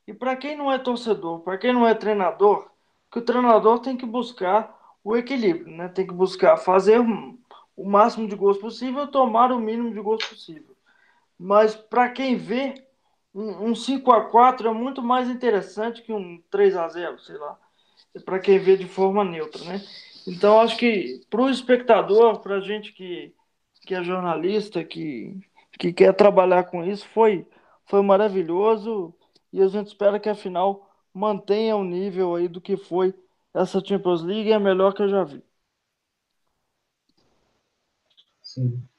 [0.07, 2.69] E para quem não é torcedor, para quem não é treinador,
[3.11, 5.87] que o treinador tem que buscar o equilíbrio, né?
[5.87, 6.99] Tem que buscar fazer
[7.75, 10.75] o máximo de gols possível, tomar o mínimo de gols possível.
[11.37, 12.75] Mas para quem vê,
[13.33, 17.37] um, um 5 a 4 é muito mais interessante que um 3 a 0 sei
[17.37, 17.57] lá.
[18.25, 19.81] Para quem vê de forma neutra, né?
[20.27, 23.33] Então acho que para o espectador, para a gente que,
[23.83, 25.39] que é jornalista, que,
[25.79, 27.47] que quer trabalhar com isso, foi,
[27.85, 29.13] foi maravilhoso
[29.51, 33.13] e a gente espera que a final mantenha o nível aí do que foi
[33.53, 35.43] essa Champions League, é a melhor que eu já vi.
[38.41, 38.89] Sim.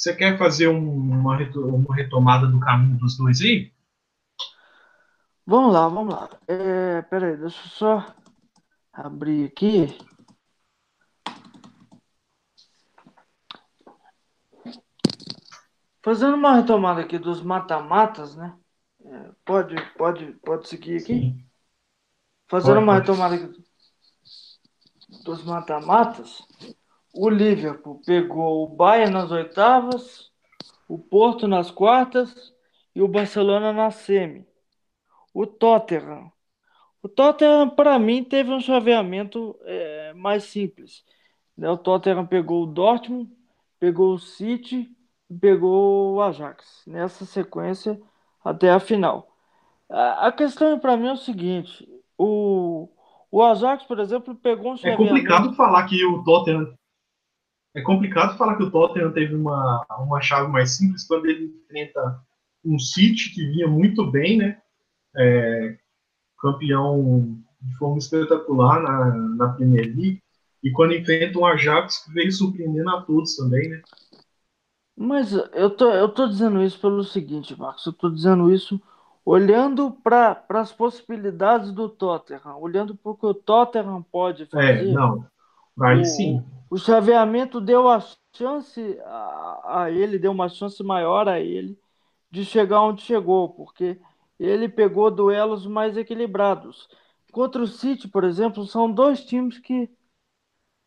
[0.00, 3.70] Você quer fazer um, uma, uma retomada do caminho dos dois aí?
[5.44, 6.30] Vamos lá, vamos lá.
[6.48, 8.14] É, peraí, deixa eu só
[8.94, 9.88] abrir aqui.
[16.02, 18.56] Fazendo uma retomada aqui dos mata-matas, né?
[19.04, 21.12] É, pode, pode, pode seguir aqui?
[21.12, 21.46] Sim.
[22.48, 23.06] Fazendo pode, uma pode.
[23.06, 23.64] retomada aqui
[25.26, 26.42] dos mata-matas.
[27.12, 30.30] O Liverpool pegou o Bayern nas oitavas,
[30.88, 32.52] o Porto nas quartas
[32.94, 34.46] e o Barcelona na semi.
[35.34, 36.30] O Tottenham.
[37.02, 41.04] O Tottenham, para mim, teve um chaveamento é, mais simples.
[41.56, 41.68] Né?
[41.70, 43.30] O Tottenham pegou o Dortmund,
[43.78, 44.90] pegou o City
[45.28, 46.82] e pegou o Ajax.
[46.86, 48.00] Nessa sequência
[48.44, 49.28] até a final.
[49.88, 52.88] A questão para mim é o seguinte: o,
[53.30, 55.02] o Ajax, por exemplo, pegou um chaveamento.
[55.02, 56.72] É complicado falar que o Tottenham
[57.74, 62.20] é complicado falar que o Tottenham teve uma, uma chave mais simples quando ele enfrenta
[62.64, 64.58] um City que vinha muito bem, né?
[65.16, 65.76] É,
[66.38, 70.22] campeão de forma espetacular na, na Premier League.
[70.62, 73.82] E quando enfrenta um Ajax que veio surpreendendo a todos também, né?
[74.96, 77.86] Mas eu tô, eu tô dizendo isso pelo seguinte, Marcos.
[77.86, 78.80] Eu tô dizendo isso
[79.24, 84.88] olhando para as possibilidades do Tottenham, olhando para o que o Tottenham pode é, fazer.
[84.88, 85.24] É, não.
[85.80, 86.44] Aí sim.
[86.70, 88.00] O chaveamento deu a
[88.32, 91.76] chance a, a ele, deu uma chance maior a ele
[92.30, 94.00] de chegar onde chegou, porque
[94.38, 96.88] ele pegou duelos mais equilibrados.
[97.32, 99.90] Contra o City, por exemplo, são dois times que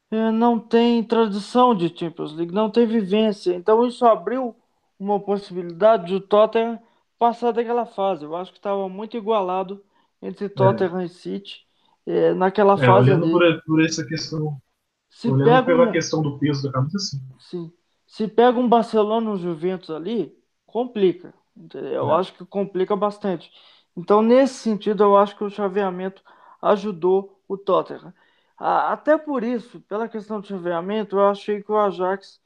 [0.10, 3.54] é, não têm tradição de Champions League, não tem vivência.
[3.54, 4.56] Então isso abriu
[4.98, 6.80] uma possibilidade de o Tottenham
[7.20, 8.24] passar daquela fase.
[8.24, 9.84] Eu acho que estava muito igualado
[10.22, 11.06] entre Tottenham é.
[11.06, 11.66] e City
[12.06, 13.12] é, naquela é, fase.
[13.12, 14.58] Olhando por, por, essa questão,
[15.14, 17.22] se olhando pega pela um, questão do peso da camisa, sim.
[17.40, 17.72] sim.
[18.08, 21.34] Se pega um Barcelona um Juventus ali, complica.
[21.74, 22.16] Eu é.
[22.16, 23.52] acho que complica bastante.
[23.96, 26.22] Então, nesse sentido, eu acho que o chaveamento
[26.62, 28.14] ajudou o Tottenham.
[28.58, 32.42] Até por isso, pela questão do chaveamento, eu achei que o Ajax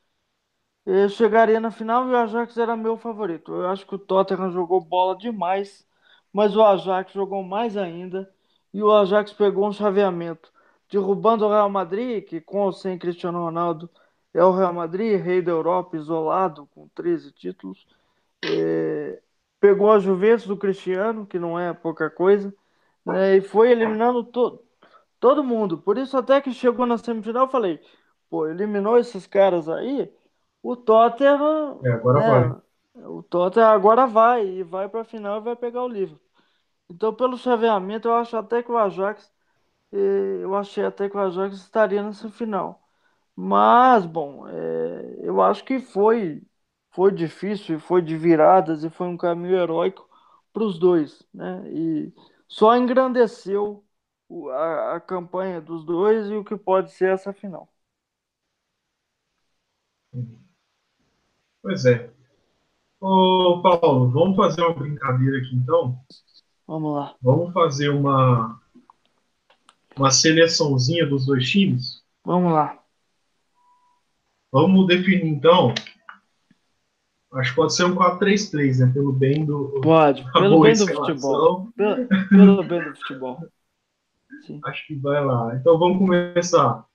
[0.86, 3.54] eh, chegaria na final e o Ajax era meu favorito.
[3.54, 5.88] Eu acho que o Tottenham jogou bola demais,
[6.34, 8.30] mas o Ajax jogou mais ainda
[8.74, 10.52] e o Ajax pegou um chaveamento,
[10.90, 13.90] derrubando o Real Madrid, que com ou sem Cristiano Ronaldo
[14.34, 17.88] é o Real Madrid, rei da Europa, isolado, com 13 títulos.
[18.44, 19.20] É,
[19.60, 22.54] pegou a Juventus do Cristiano, que não é pouca coisa,
[23.06, 24.60] né, e foi eliminando to
[25.20, 25.78] todo mundo.
[25.78, 27.82] Por isso, até que chegou na semifinal, eu falei:
[28.30, 30.12] pô, eliminou esses caras aí,
[30.62, 31.80] o Tottenham.
[31.84, 33.08] É, agora né, vai.
[33.10, 36.20] O Tottenham agora vai, e vai para a final e vai pegar o livro.
[36.90, 39.32] Então, pelo chaveamento, eu acho até que o Ajax.
[39.92, 42.88] Eu achei até que o Ajax estaria nessa final.
[43.36, 46.44] Mas, bom, é, eu acho que foi
[46.92, 50.10] foi difícil, foi de viradas e foi um caminho heróico
[50.52, 51.64] para os dois, né?
[51.72, 52.14] E
[52.48, 53.86] só engrandeceu
[54.52, 57.70] a, a campanha dos dois e o que pode ser essa final.
[61.62, 62.10] Pois é.
[63.00, 66.00] Ô, Paulo, vamos fazer uma brincadeira aqui então?
[66.68, 67.16] Vamos lá.
[67.22, 68.60] Vamos fazer uma
[70.00, 72.04] uma seleçãozinha dos dois times?
[72.24, 72.80] Vamos lá.
[74.52, 75.74] Vamos definir então
[77.34, 78.94] Acho que pode ser um 4-3-3, né?
[78.94, 79.82] Pelo bem do.
[79.82, 81.68] Pode, pelo bem do futebol.
[81.76, 83.40] Pelo, pelo, bem do futebol.
[84.46, 84.62] Sim.
[84.64, 85.56] Acho que vai lá.
[85.56, 86.86] Então vamos começar.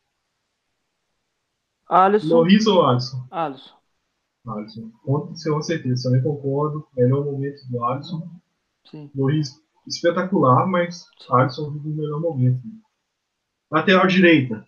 [1.89, 2.35] Alisson.
[2.35, 3.27] Loris ou Alisson?
[3.31, 3.75] Alisson.
[4.47, 4.91] Alisson.
[5.05, 6.87] Com certeza, também concordo.
[6.97, 8.29] Melhor momento do Alisson.
[8.91, 9.11] Sim.
[9.15, 11.35] Loris espetacular, mas Sim.
[11.35, 12.63] Alisson vive o melhor momento.
[13.73, 14.65] Lateral direita.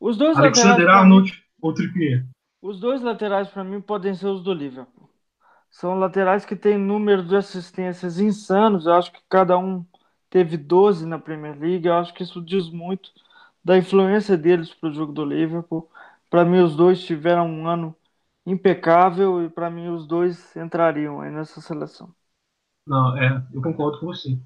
[0.00, 2.26] Os dois Alexander Arnold ou Trippier?
[2.60, 5.08] Os dois laterais, para mim, podem ser os do Liverpool.
[5.70, 8.86] São laterais que têm número de assistências insanos.
[8.86, 9.86] Eu acho que cada um
[10.28, 11.86] teve 12 na Premier League.
[11.86, 13.10] Eu acho que isso diz muito
[13.64, 15.88] da influência deles para o jogo do Liverpool.
[16.28, 17.94] Para mim, os dois tiveram um ano
[18.44, 22.12] impecável e para mim os dois entrariam aí nessa seleção.
[22.86, 24.36] Não, é, eu concordo com você.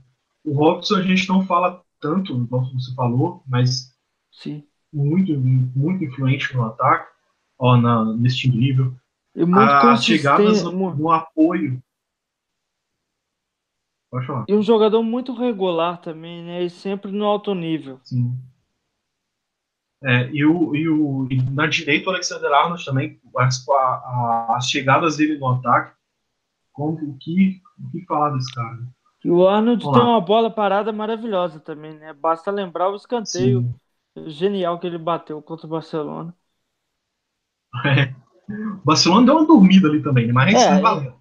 [0.45, 3.97] O Robson a gente não fala tanto, como você falou, mas
[4.31, 4.65] Sim.
[4.93, 7.13] muito, muito influente no ataque
[7.63, 8.95] ó, na, neste nível.
[9.35, 11.83] E muito As chegadas no, no, apoio.
[14.11, 14.45] Pode falar.
[14.47, 16.65] E um jogador muito regular também, né?
[16.65, 17.99] E sempre no alto nível.
[18.03, 18.37] Sim.
[20.05, 24.69] É, e, o, e, o, e na direita o Alexander Arnold também, as, a, as
[24.69, 25.95] chegadas dele no ataque,
[26.73, 28.81] como, o, que, o que falar desse cara?
[29.25, 32.13] E o Arnold Vamos tem uma bola parada maravilhosa também, né?
[32.13, 33.63] Basta lembrar o escanteio
[34.17, 34.29] Sim.
[34.29, 36.35] genial que ele bateu contra o Barcelona.
[37.85, 38.15] É.
[38.53, 40.33] O Barcelona deu uma dormida ali também, né?
[40.33, 41.15] mas é, valeu.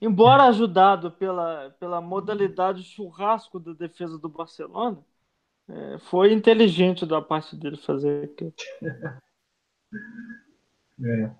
[0.00, 4.98] embora ajudado pela, pela modalidade churrasco da defesa do Barcelona,
[5.68, 8.52] é, foi inteligente da parte dele fazer aquilo.
[11.04, 11.30] É.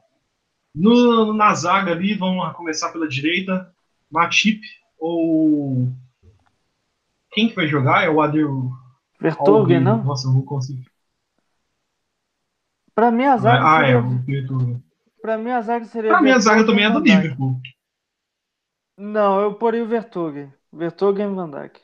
[0.75, 3.75] No, na zaga ali, vamos lá, começar pela direita.
[4.11, 4.61] Matip
[4.99, 5.89] ou.
[7.37, 8.03] Quem que vai jogar?
[8.03, 8.47] É o Ader.
[9.21, 10.03] Vertogen, não?
[10.03, 10.83] Nossa, eu não consigo.
[12.95, 13.93] Pra mim, a zaga ah, seria...
[13.93, 14.83] é, o Pietro.
[15.21, 16.11] Pra mim, a zaga seria.
[16.11, 17.61] Pra mim, a zaga também é do Liverpool.
[18.97, 20.51] Não, eu poria o Vertogen.
[20.73, 21.79] Vertogen e Van Dijk.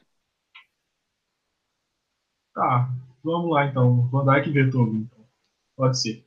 [2.55, 2.89] Tá,
[3.23, 4.09] vamos lá então.
[4.09, 5.01] Van Dijk e Vertogen.
[5.03, 5.27] Então.
[5.77, 6.27] Pode ser.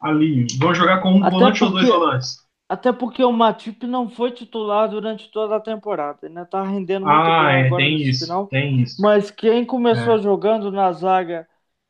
[0.00, 1.64] Ali, vão jogar com um Até volante porque...
[1.64, 2.51] ou dois volantes?
[2.72, 6.42] Até porque o Matip não foi titular durante toda a temporada, né?
[6.46, 8.46] Tá rendendo muito ah, bem é, agora tem isso, final.
[8.46, 9.02] Tem isso.
[9.02, 10.18] Mas quem começou é.
[10.18, 11.46] jogando na zaga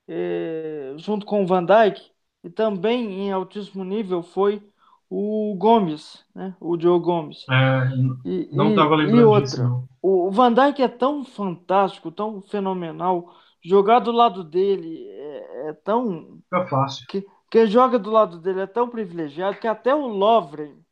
[0.08, 2.02] eh, junto com o Van Dijk,
[2.42, 4.60] e também em altíssimo nível foi
[5.08, 6.56] o Gomes, né?
[6.60, 7.46] o Joe Gomes.
[7.48, 7.88] É,
[8.24, 9.84] e, não estava lembrando e outra, disso.
[10.02, 13.32] O Van Dijk é tão fantástico, tão fenomenal.
[13.64, 16.40] Jogar do lado dele é, é tão.
[16.52, 17.06] É fácil.
[17.06, 20.82] Que, quem joga do lado dele é tão privilegiado que até o Lovren,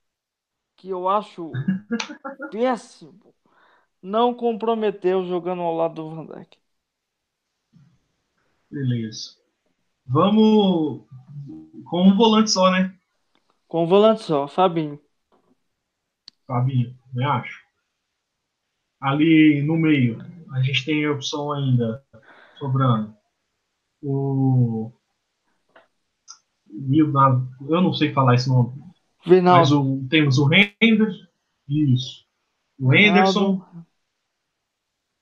[0.76, 1.50] que eu acho
[2.52, 3.34] péssimo,
[4.02, 6.58] não comprometeu jogando ao lado do Van Dijk.
[8.70, 9.38] Beleza.
[10.04, 11.06] Vamos
[11.86, 12.94] com um volante só, né?
[13.66, 15.00] Com um volante só, Fabinho.
[16.46, 17.58] Fabinho, me acho.
[19.00, 20.18] Ali no meio,
[20.52, 22.04] a gente tem a opção ainda
[22.58, 23.16] sobrando.
[24.02, 24.92] O.
[27.68, 28.72] Eu não sei falar esse nome.
[29.26, 29.60] Vinaldo.
[29.60, 31.26] Mas o, temos o Henderson.
[31.68, 32.24] Isso.
[32.78, 33.62] O Henderson.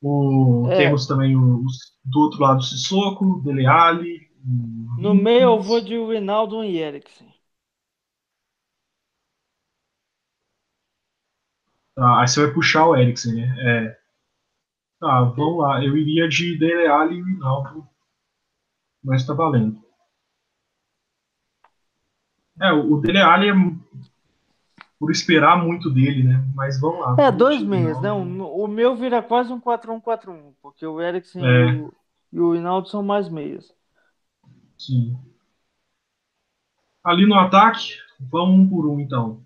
[0.01, 0.77] O, é.
[0.77, 1.65] Temos também o,
[2.05, 4.29] do outro lado o Sissoko, Dele Alli.
[4.99, 7.29] No meio eu vou de Rinaldo e Eriksen.
[11.95, 13.57] Tá, aí você vai puxar o Eriksen, né?
[13.59, 13.99] É.
[15.01, 15.85] Tá, vamos lá.
[15.85, 17.89] Eu iria de Dele Alli e Rinaldo.
[19.03, 19.83] Mas tá valendo.
[22.61, 23.55] É, o Dele Alli é
[24.99, 26.45] por esperar muito dele, né?
[26.55, 27.17] Mas vamos lá.
[27.19, 28.11] É, dois meses, né?
[28.11, 31.71] O, meu vira quase um 4-1-4-1, porque o Eriksen é.
[31.71, 31.95] e, o,
[32.33, 33.73] e o Hinaldo são mais meias.
[34.77, 35.17] Sim.
[37.05, 39.45] Ali no ataque, vamos um por um, então.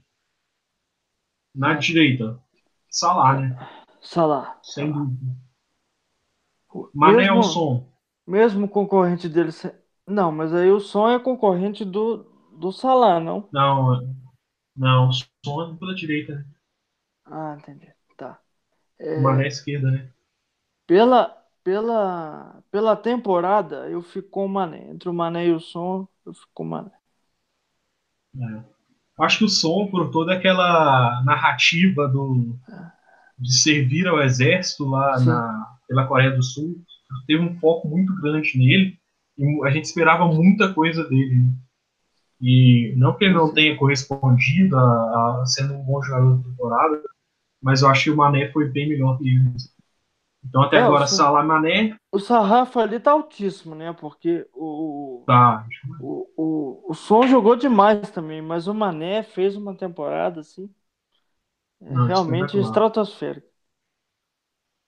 [1.55, 1.77] Na é.
[1.77, 2.41] direita,
[2.93, 3.69] Salah, né?
[4.03, 4.59] Salah.
[4.63, 5.35] Sem dúvida.
[6.95, 7.89] Mané mesmo, o som.
[8.27, 9.51] Mesmo concorrente dele.
[10.07, 12.27] Não, mas aí o som é concorrente do,
[12.59, 13.49] do Salah, não?
[13.53, 14.15] Não,
[14.77, 16.45] não, o som é pela direita, né?
[17.27, 17.93] Ah, entendi.
[18.17, 18.39] Tá.
[18.99, 19.19] É...
[19.19, 20.11] O Mané é esquerda, né?
[20.87, 24.91] Pela, pela, pela temporada, eu fico com o Mané.
[24.91, 26.93] Entre o Mané e o som, eu fico com o Mané.
[28.37, 28.63] É.
[29.21, 32.59] Acho que o som, por toda aquela narrativa do,
[33.39, 36.83] de servir ao exército lá na, pela Coreia do Sul,
[37.27, 38.99] teve um foco muito grande nele.
[39.39, 41.37] E a gente esperava muita coisa dele.
[41.37, 41.53] Né?
[42.43, 47.03] E não que ele não tenha correspondido a, a sendo um bom jogador da temporada,
[47.63, 49.41] mas eu acho que o Mané foi bem melhor que ele.
[50.45, 51.97] Então até é, agora, o Salah Mané.
[52.11, 53.93] O sarrafo ali tá altíssimo, né?
[53.93, 55.23] Porque o.
[55.25, 55.65] Tá.
[56.01, 60.69] O, o, o Som jogou demais também, mas o Mané fez uma temporada assim.
[61.81, 63.47] É, não, realmente estratosférica.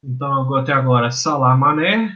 [0.03, 2.11] Então até agora, Salah Mané.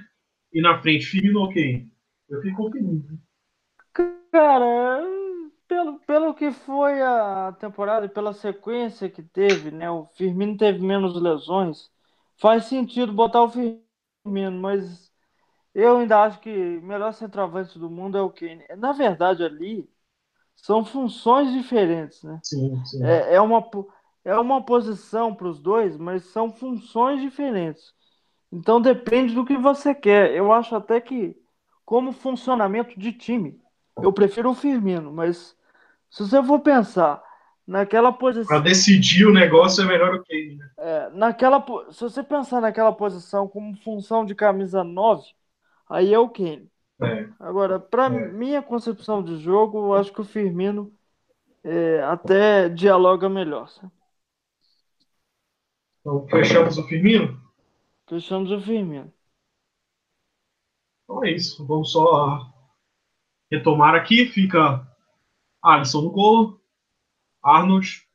[0.53, 1.87] E na frente, Firmino, ok.
[2.29, 3.21] Eu fico com Firmino.
[3.93, 5.01] Cara,
[5.69, 9.91] pelo, pelo que foi a temporada e pela sequência que teve, né?
[9.91, 11.91] O Firmino teve menos lesões.
[12.39, 15.13] Faz sentido botar o Firmino, mas
[15.75, 18.65] eu ainda acho que o melhor centroavante do mundo é o Kane.
[18.79, 19.89] Na verdade, ali
[20.57, 22.43] são funções diferentes, né?
[22.43, 23.05] Sim, sim.
[23.05, 23.69] É, é uma,
[24.25, 27.95] é uma posição para os dois, mas são funções diferentes.
[28.53, 30.35] Então depende do que você quer.
[30.35, 31.37] Eu acho até que,
[31.85, 33.61] como funcionamento de time,
[34.03, 35.57] eu prefiro o Firmino, mas
[36.11, 37.23] se você for pensar
[37.67, 38.47] naquela posição.
[38.47, 40.71] Para decidir o negócio é melhor o Kane, né?
[40.79, 45.23] É, naquela, se você pensar naquela posição como função de camisa 9,
[45.89, 46.71] aí é o Kane.
[47.01, 47.29] É.
[47.39, 48.29] Agora, para é.
[48.33, 50.93] minha concepção de jogo, eu acho que o Firmino
[51.63, 53.69] é, até dialoga melhor.
[53.69, 53.93] Sabe?
[56.01, 57.39] Então, fechamos o Firmino?
[58.09, 59.13] Fechamos o Firmino.
[61.05, 61.67] Então é isso.
[61.67, 62.51] Vamos só
[63.51, 64.27] retomar aqui.
[64.27, 64.87] Fica
[65.63, 66.61] Alisson no gol,
[67.43, 68.07] Arnold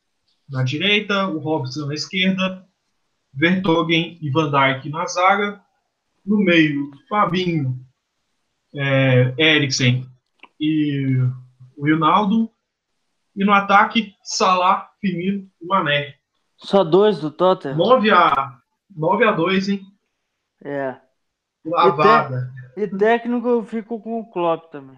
[0.50, 2.66] na direita, o Robson na esquerda,
[3.34, 5.62] Vertogen e Van Dijk na zaga.
[6.26, 7.84] No meio, Fabinho,
[8.74, 10.08] é, Eriksen
[10.60, 11.18] e
[11.76, 12.50] o Ronaldo.
[13.36, 16.16] E no ataque, Salah, Firmino e Mané.
[16.56, 17.76] Só dois do Tottenham?
[17.76, 18.58] 9 a,
[18.96, 19.82] 9 a 2, hein?
[20.64, 20.96] É.
[21.66, 22.54] Lavada.
[22.78, 24.98] E, te, e técnico eu fico com o Klopp também.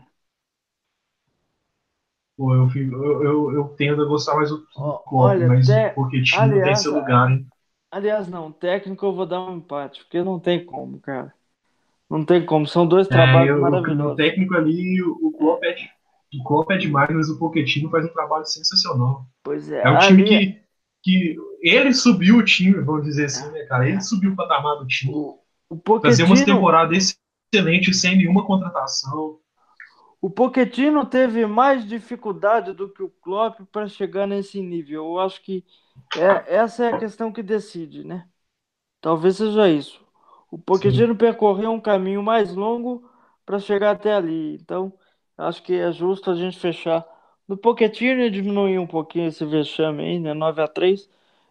[2.38, 5.72] Pô, eu, eu, eu, eu tendo a gostar mais do Klopp, mas te...
[5.72, 7.48] o Pochettino tem seu lugar, hein?
[7.90, 11.34] Aliás, não, técnico eu vou dar um empate, porque não tem como, cara.
[12.10, 14.14] Não tem como, são dois é, trabalhos eu, maravilhosos.
[14.14, 15.76] O técnico ali, o Klopp é,
[16.38, 19.26] o Klopp é demais, mas o Pochettino faz um trabalho sensacional.
[19.42, 19.82] Pois é.
[19.82, 20.28] É um time ali...
[20.28, 20.62] que,
[21.04, 23.88] que ele subiu o time, vamos dizer assim, né, cara?
[23.88, 25.14] Ele subiu o patamar do time.
[25.14, 26.12] O, o Pochettino...
[26.12, 29.40] Fazer uma temporada excelente sem nenhuma contratação.
[30.26, 35.05] O Pochettino teve mais dificuldade do que o Klopp para chegar nesse nível.
[35.05, 35.63] Eu acho que
[36.17, 38.28] é, essa é a questão que decide, né?
[38.99, 40.03] Talvez seja isso.
[40.49, 41.17] O Pochettino Sim.
[41.19, 43.07] percorreu um caminho mais longo
[43.45, 44.55] para chegar até ali.
[44.55, 44.91] Então,
[45.38, 47.05] acho que é justo a gente fechar.
[47.47, 50.34] No Pochettino diminuir um pouquinho esse vexame aí, né?
[50.34, 51.07] 9 a 3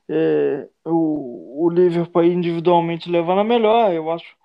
[0.09, 4.37] é, o, o Liverpool individualmente levando a melhor, eu acho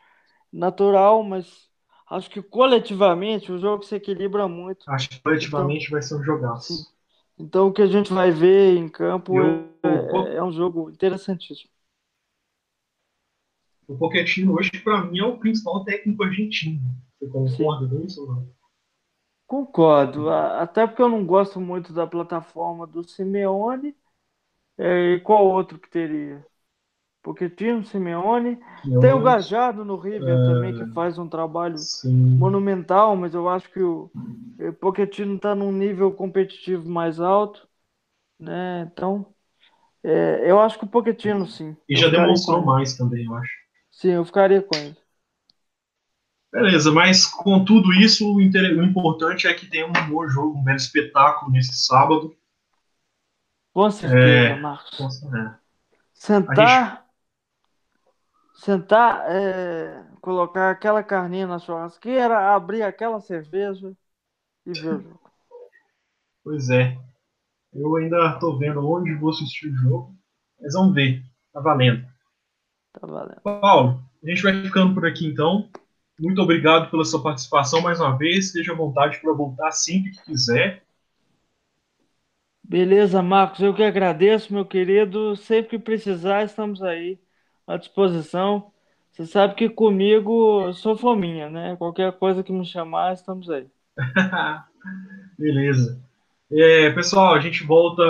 [0.53, 1.68] natural, mas
[2.10, 4.89] Acho que coletivamente o jogo se equilibra muito.
[4.89, 6.74] Acho que coletivamente então, vai ser um jogaço.
[6.74, 6.84] Sim.
[7.38, 11.70] Então o que a gente vai ver em campo eu, é, é, um jogo interessantíssimo.
[13.88, 16.80] O Pochettino hoje, para mim, é o principal técnico argentino.
[17.20, 18.49] Você concorda com isso ou não?
[19.47, 23.95] Concordo, até porque eu não gosto muito da plataforma do Simeone.
[24.78, 26.45] É, e qual outro que teria?
[27.30, 28.57] Porque tinha o Simeone,
[28.99, 30.45] tem o Gajado no River é...
[30.47, 32.36] também, que faz um trabalho Sim.
[32.39, 34.09] monumental, mas eu acho que o
[34.82, 37.67] Pochettino está num nível competitivo mais alto,
[38.39, 38.89] né?
[38.91, 39.27] Então,
[40.03, 41.77] é, eu acho que o Pochettino, sim.
[41.88, 43.53] E já demonstrou mais também, eu acho.
[43.91, 44.97] Sim, eu ficaria com ele.
[46.51, 50.77] Beleza, mas com tudo isso, o, importante é que tem um bom jogo, um belo
[50.77, 52.36] espetáculo nesse sábado.
[53.71, 55.23] Com certeza, é, Marcos.
[55.25, 55.53] É.
[56.11, 57.09] Sentar.
[58.60, 63.95] Sentar, é, colocar aquela carninha na churrasqueira, abrir aquela cerveja
[64.66, 65.20] e ver o jogo.
[66.43, 66.97] Pois é.
[67.74, 70.16] Eu ainda estou vendo onde vou assistir o jogo,
[70.60, 71.24] mas vamos ver.
[71.53, 72.05] Tá valendo.
[72.93, 73.41] Tá valendo.
[73.41, 75.70] Paulo, a gente vai ficando por aqui então.
[76.20, 78.47] Muito obrigado pela sua participação mais uma vez.
[78.47, 80.84] Esteja à vontade para voltar sempre que quiser.
[82.62, 83.62] Beleza, Marcos.
[83.62, 85.36] Eu que agradeço, meu querido.
[85.38, 87.20] Sempre que precisar, estamos aí
[87.70, 88.72] à disposição.
[89.11, 91.76] Você sabe que comigo sou fominha, né?
[91.76, 93.67] Qualquer coisa que me chamar, estamos aí.
[95.38, 96.01] Beleza.
[96.51, 98.03] É, pessoal, a gente volta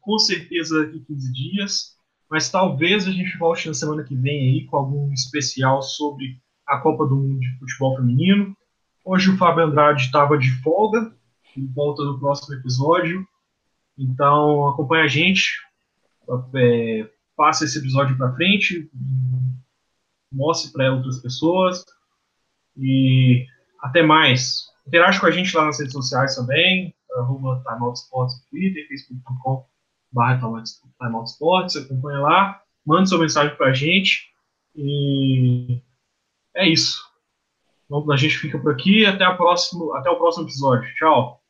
[0.00, 1.96] com certeza daqui 15 dias,
[2.28, 6.78] mas talvez a gente volte na semana que vem aí com algum especial sobre a
[6.78, 8.56] Copa do Mundo de Futebol Feminino.
[9.04, 11.14] Hoje o Fábio Andrade estava de folga,
[11.56, 13.24] em volta do próximo episódio.
[13.96, 15.52] Então acompanha a gente,
[16.54, 18.90] é, passa esse episódio para frente,
[20.32, 21.84] mostre para outras pessoas
[22.76, 23.46] e
[23.80, 24.66] até mais.
[24.86, 29.66] Interage com a gente lá nas redes sociais também, arroba Timeout Sports no Twitter, facebook.com
[30.12, 34.32] barra Timeout Sports, acompanha lá, manda sua mensagem para a gente
[34.76, 35.80] e
[36.54, 37.02] é isso.
[37.84, 39.04] Então, a gente fica por aqui.
[39.04, 40.88] Até, a próximo, até o próximo episódio.
[40.94, 41.43] Tchau.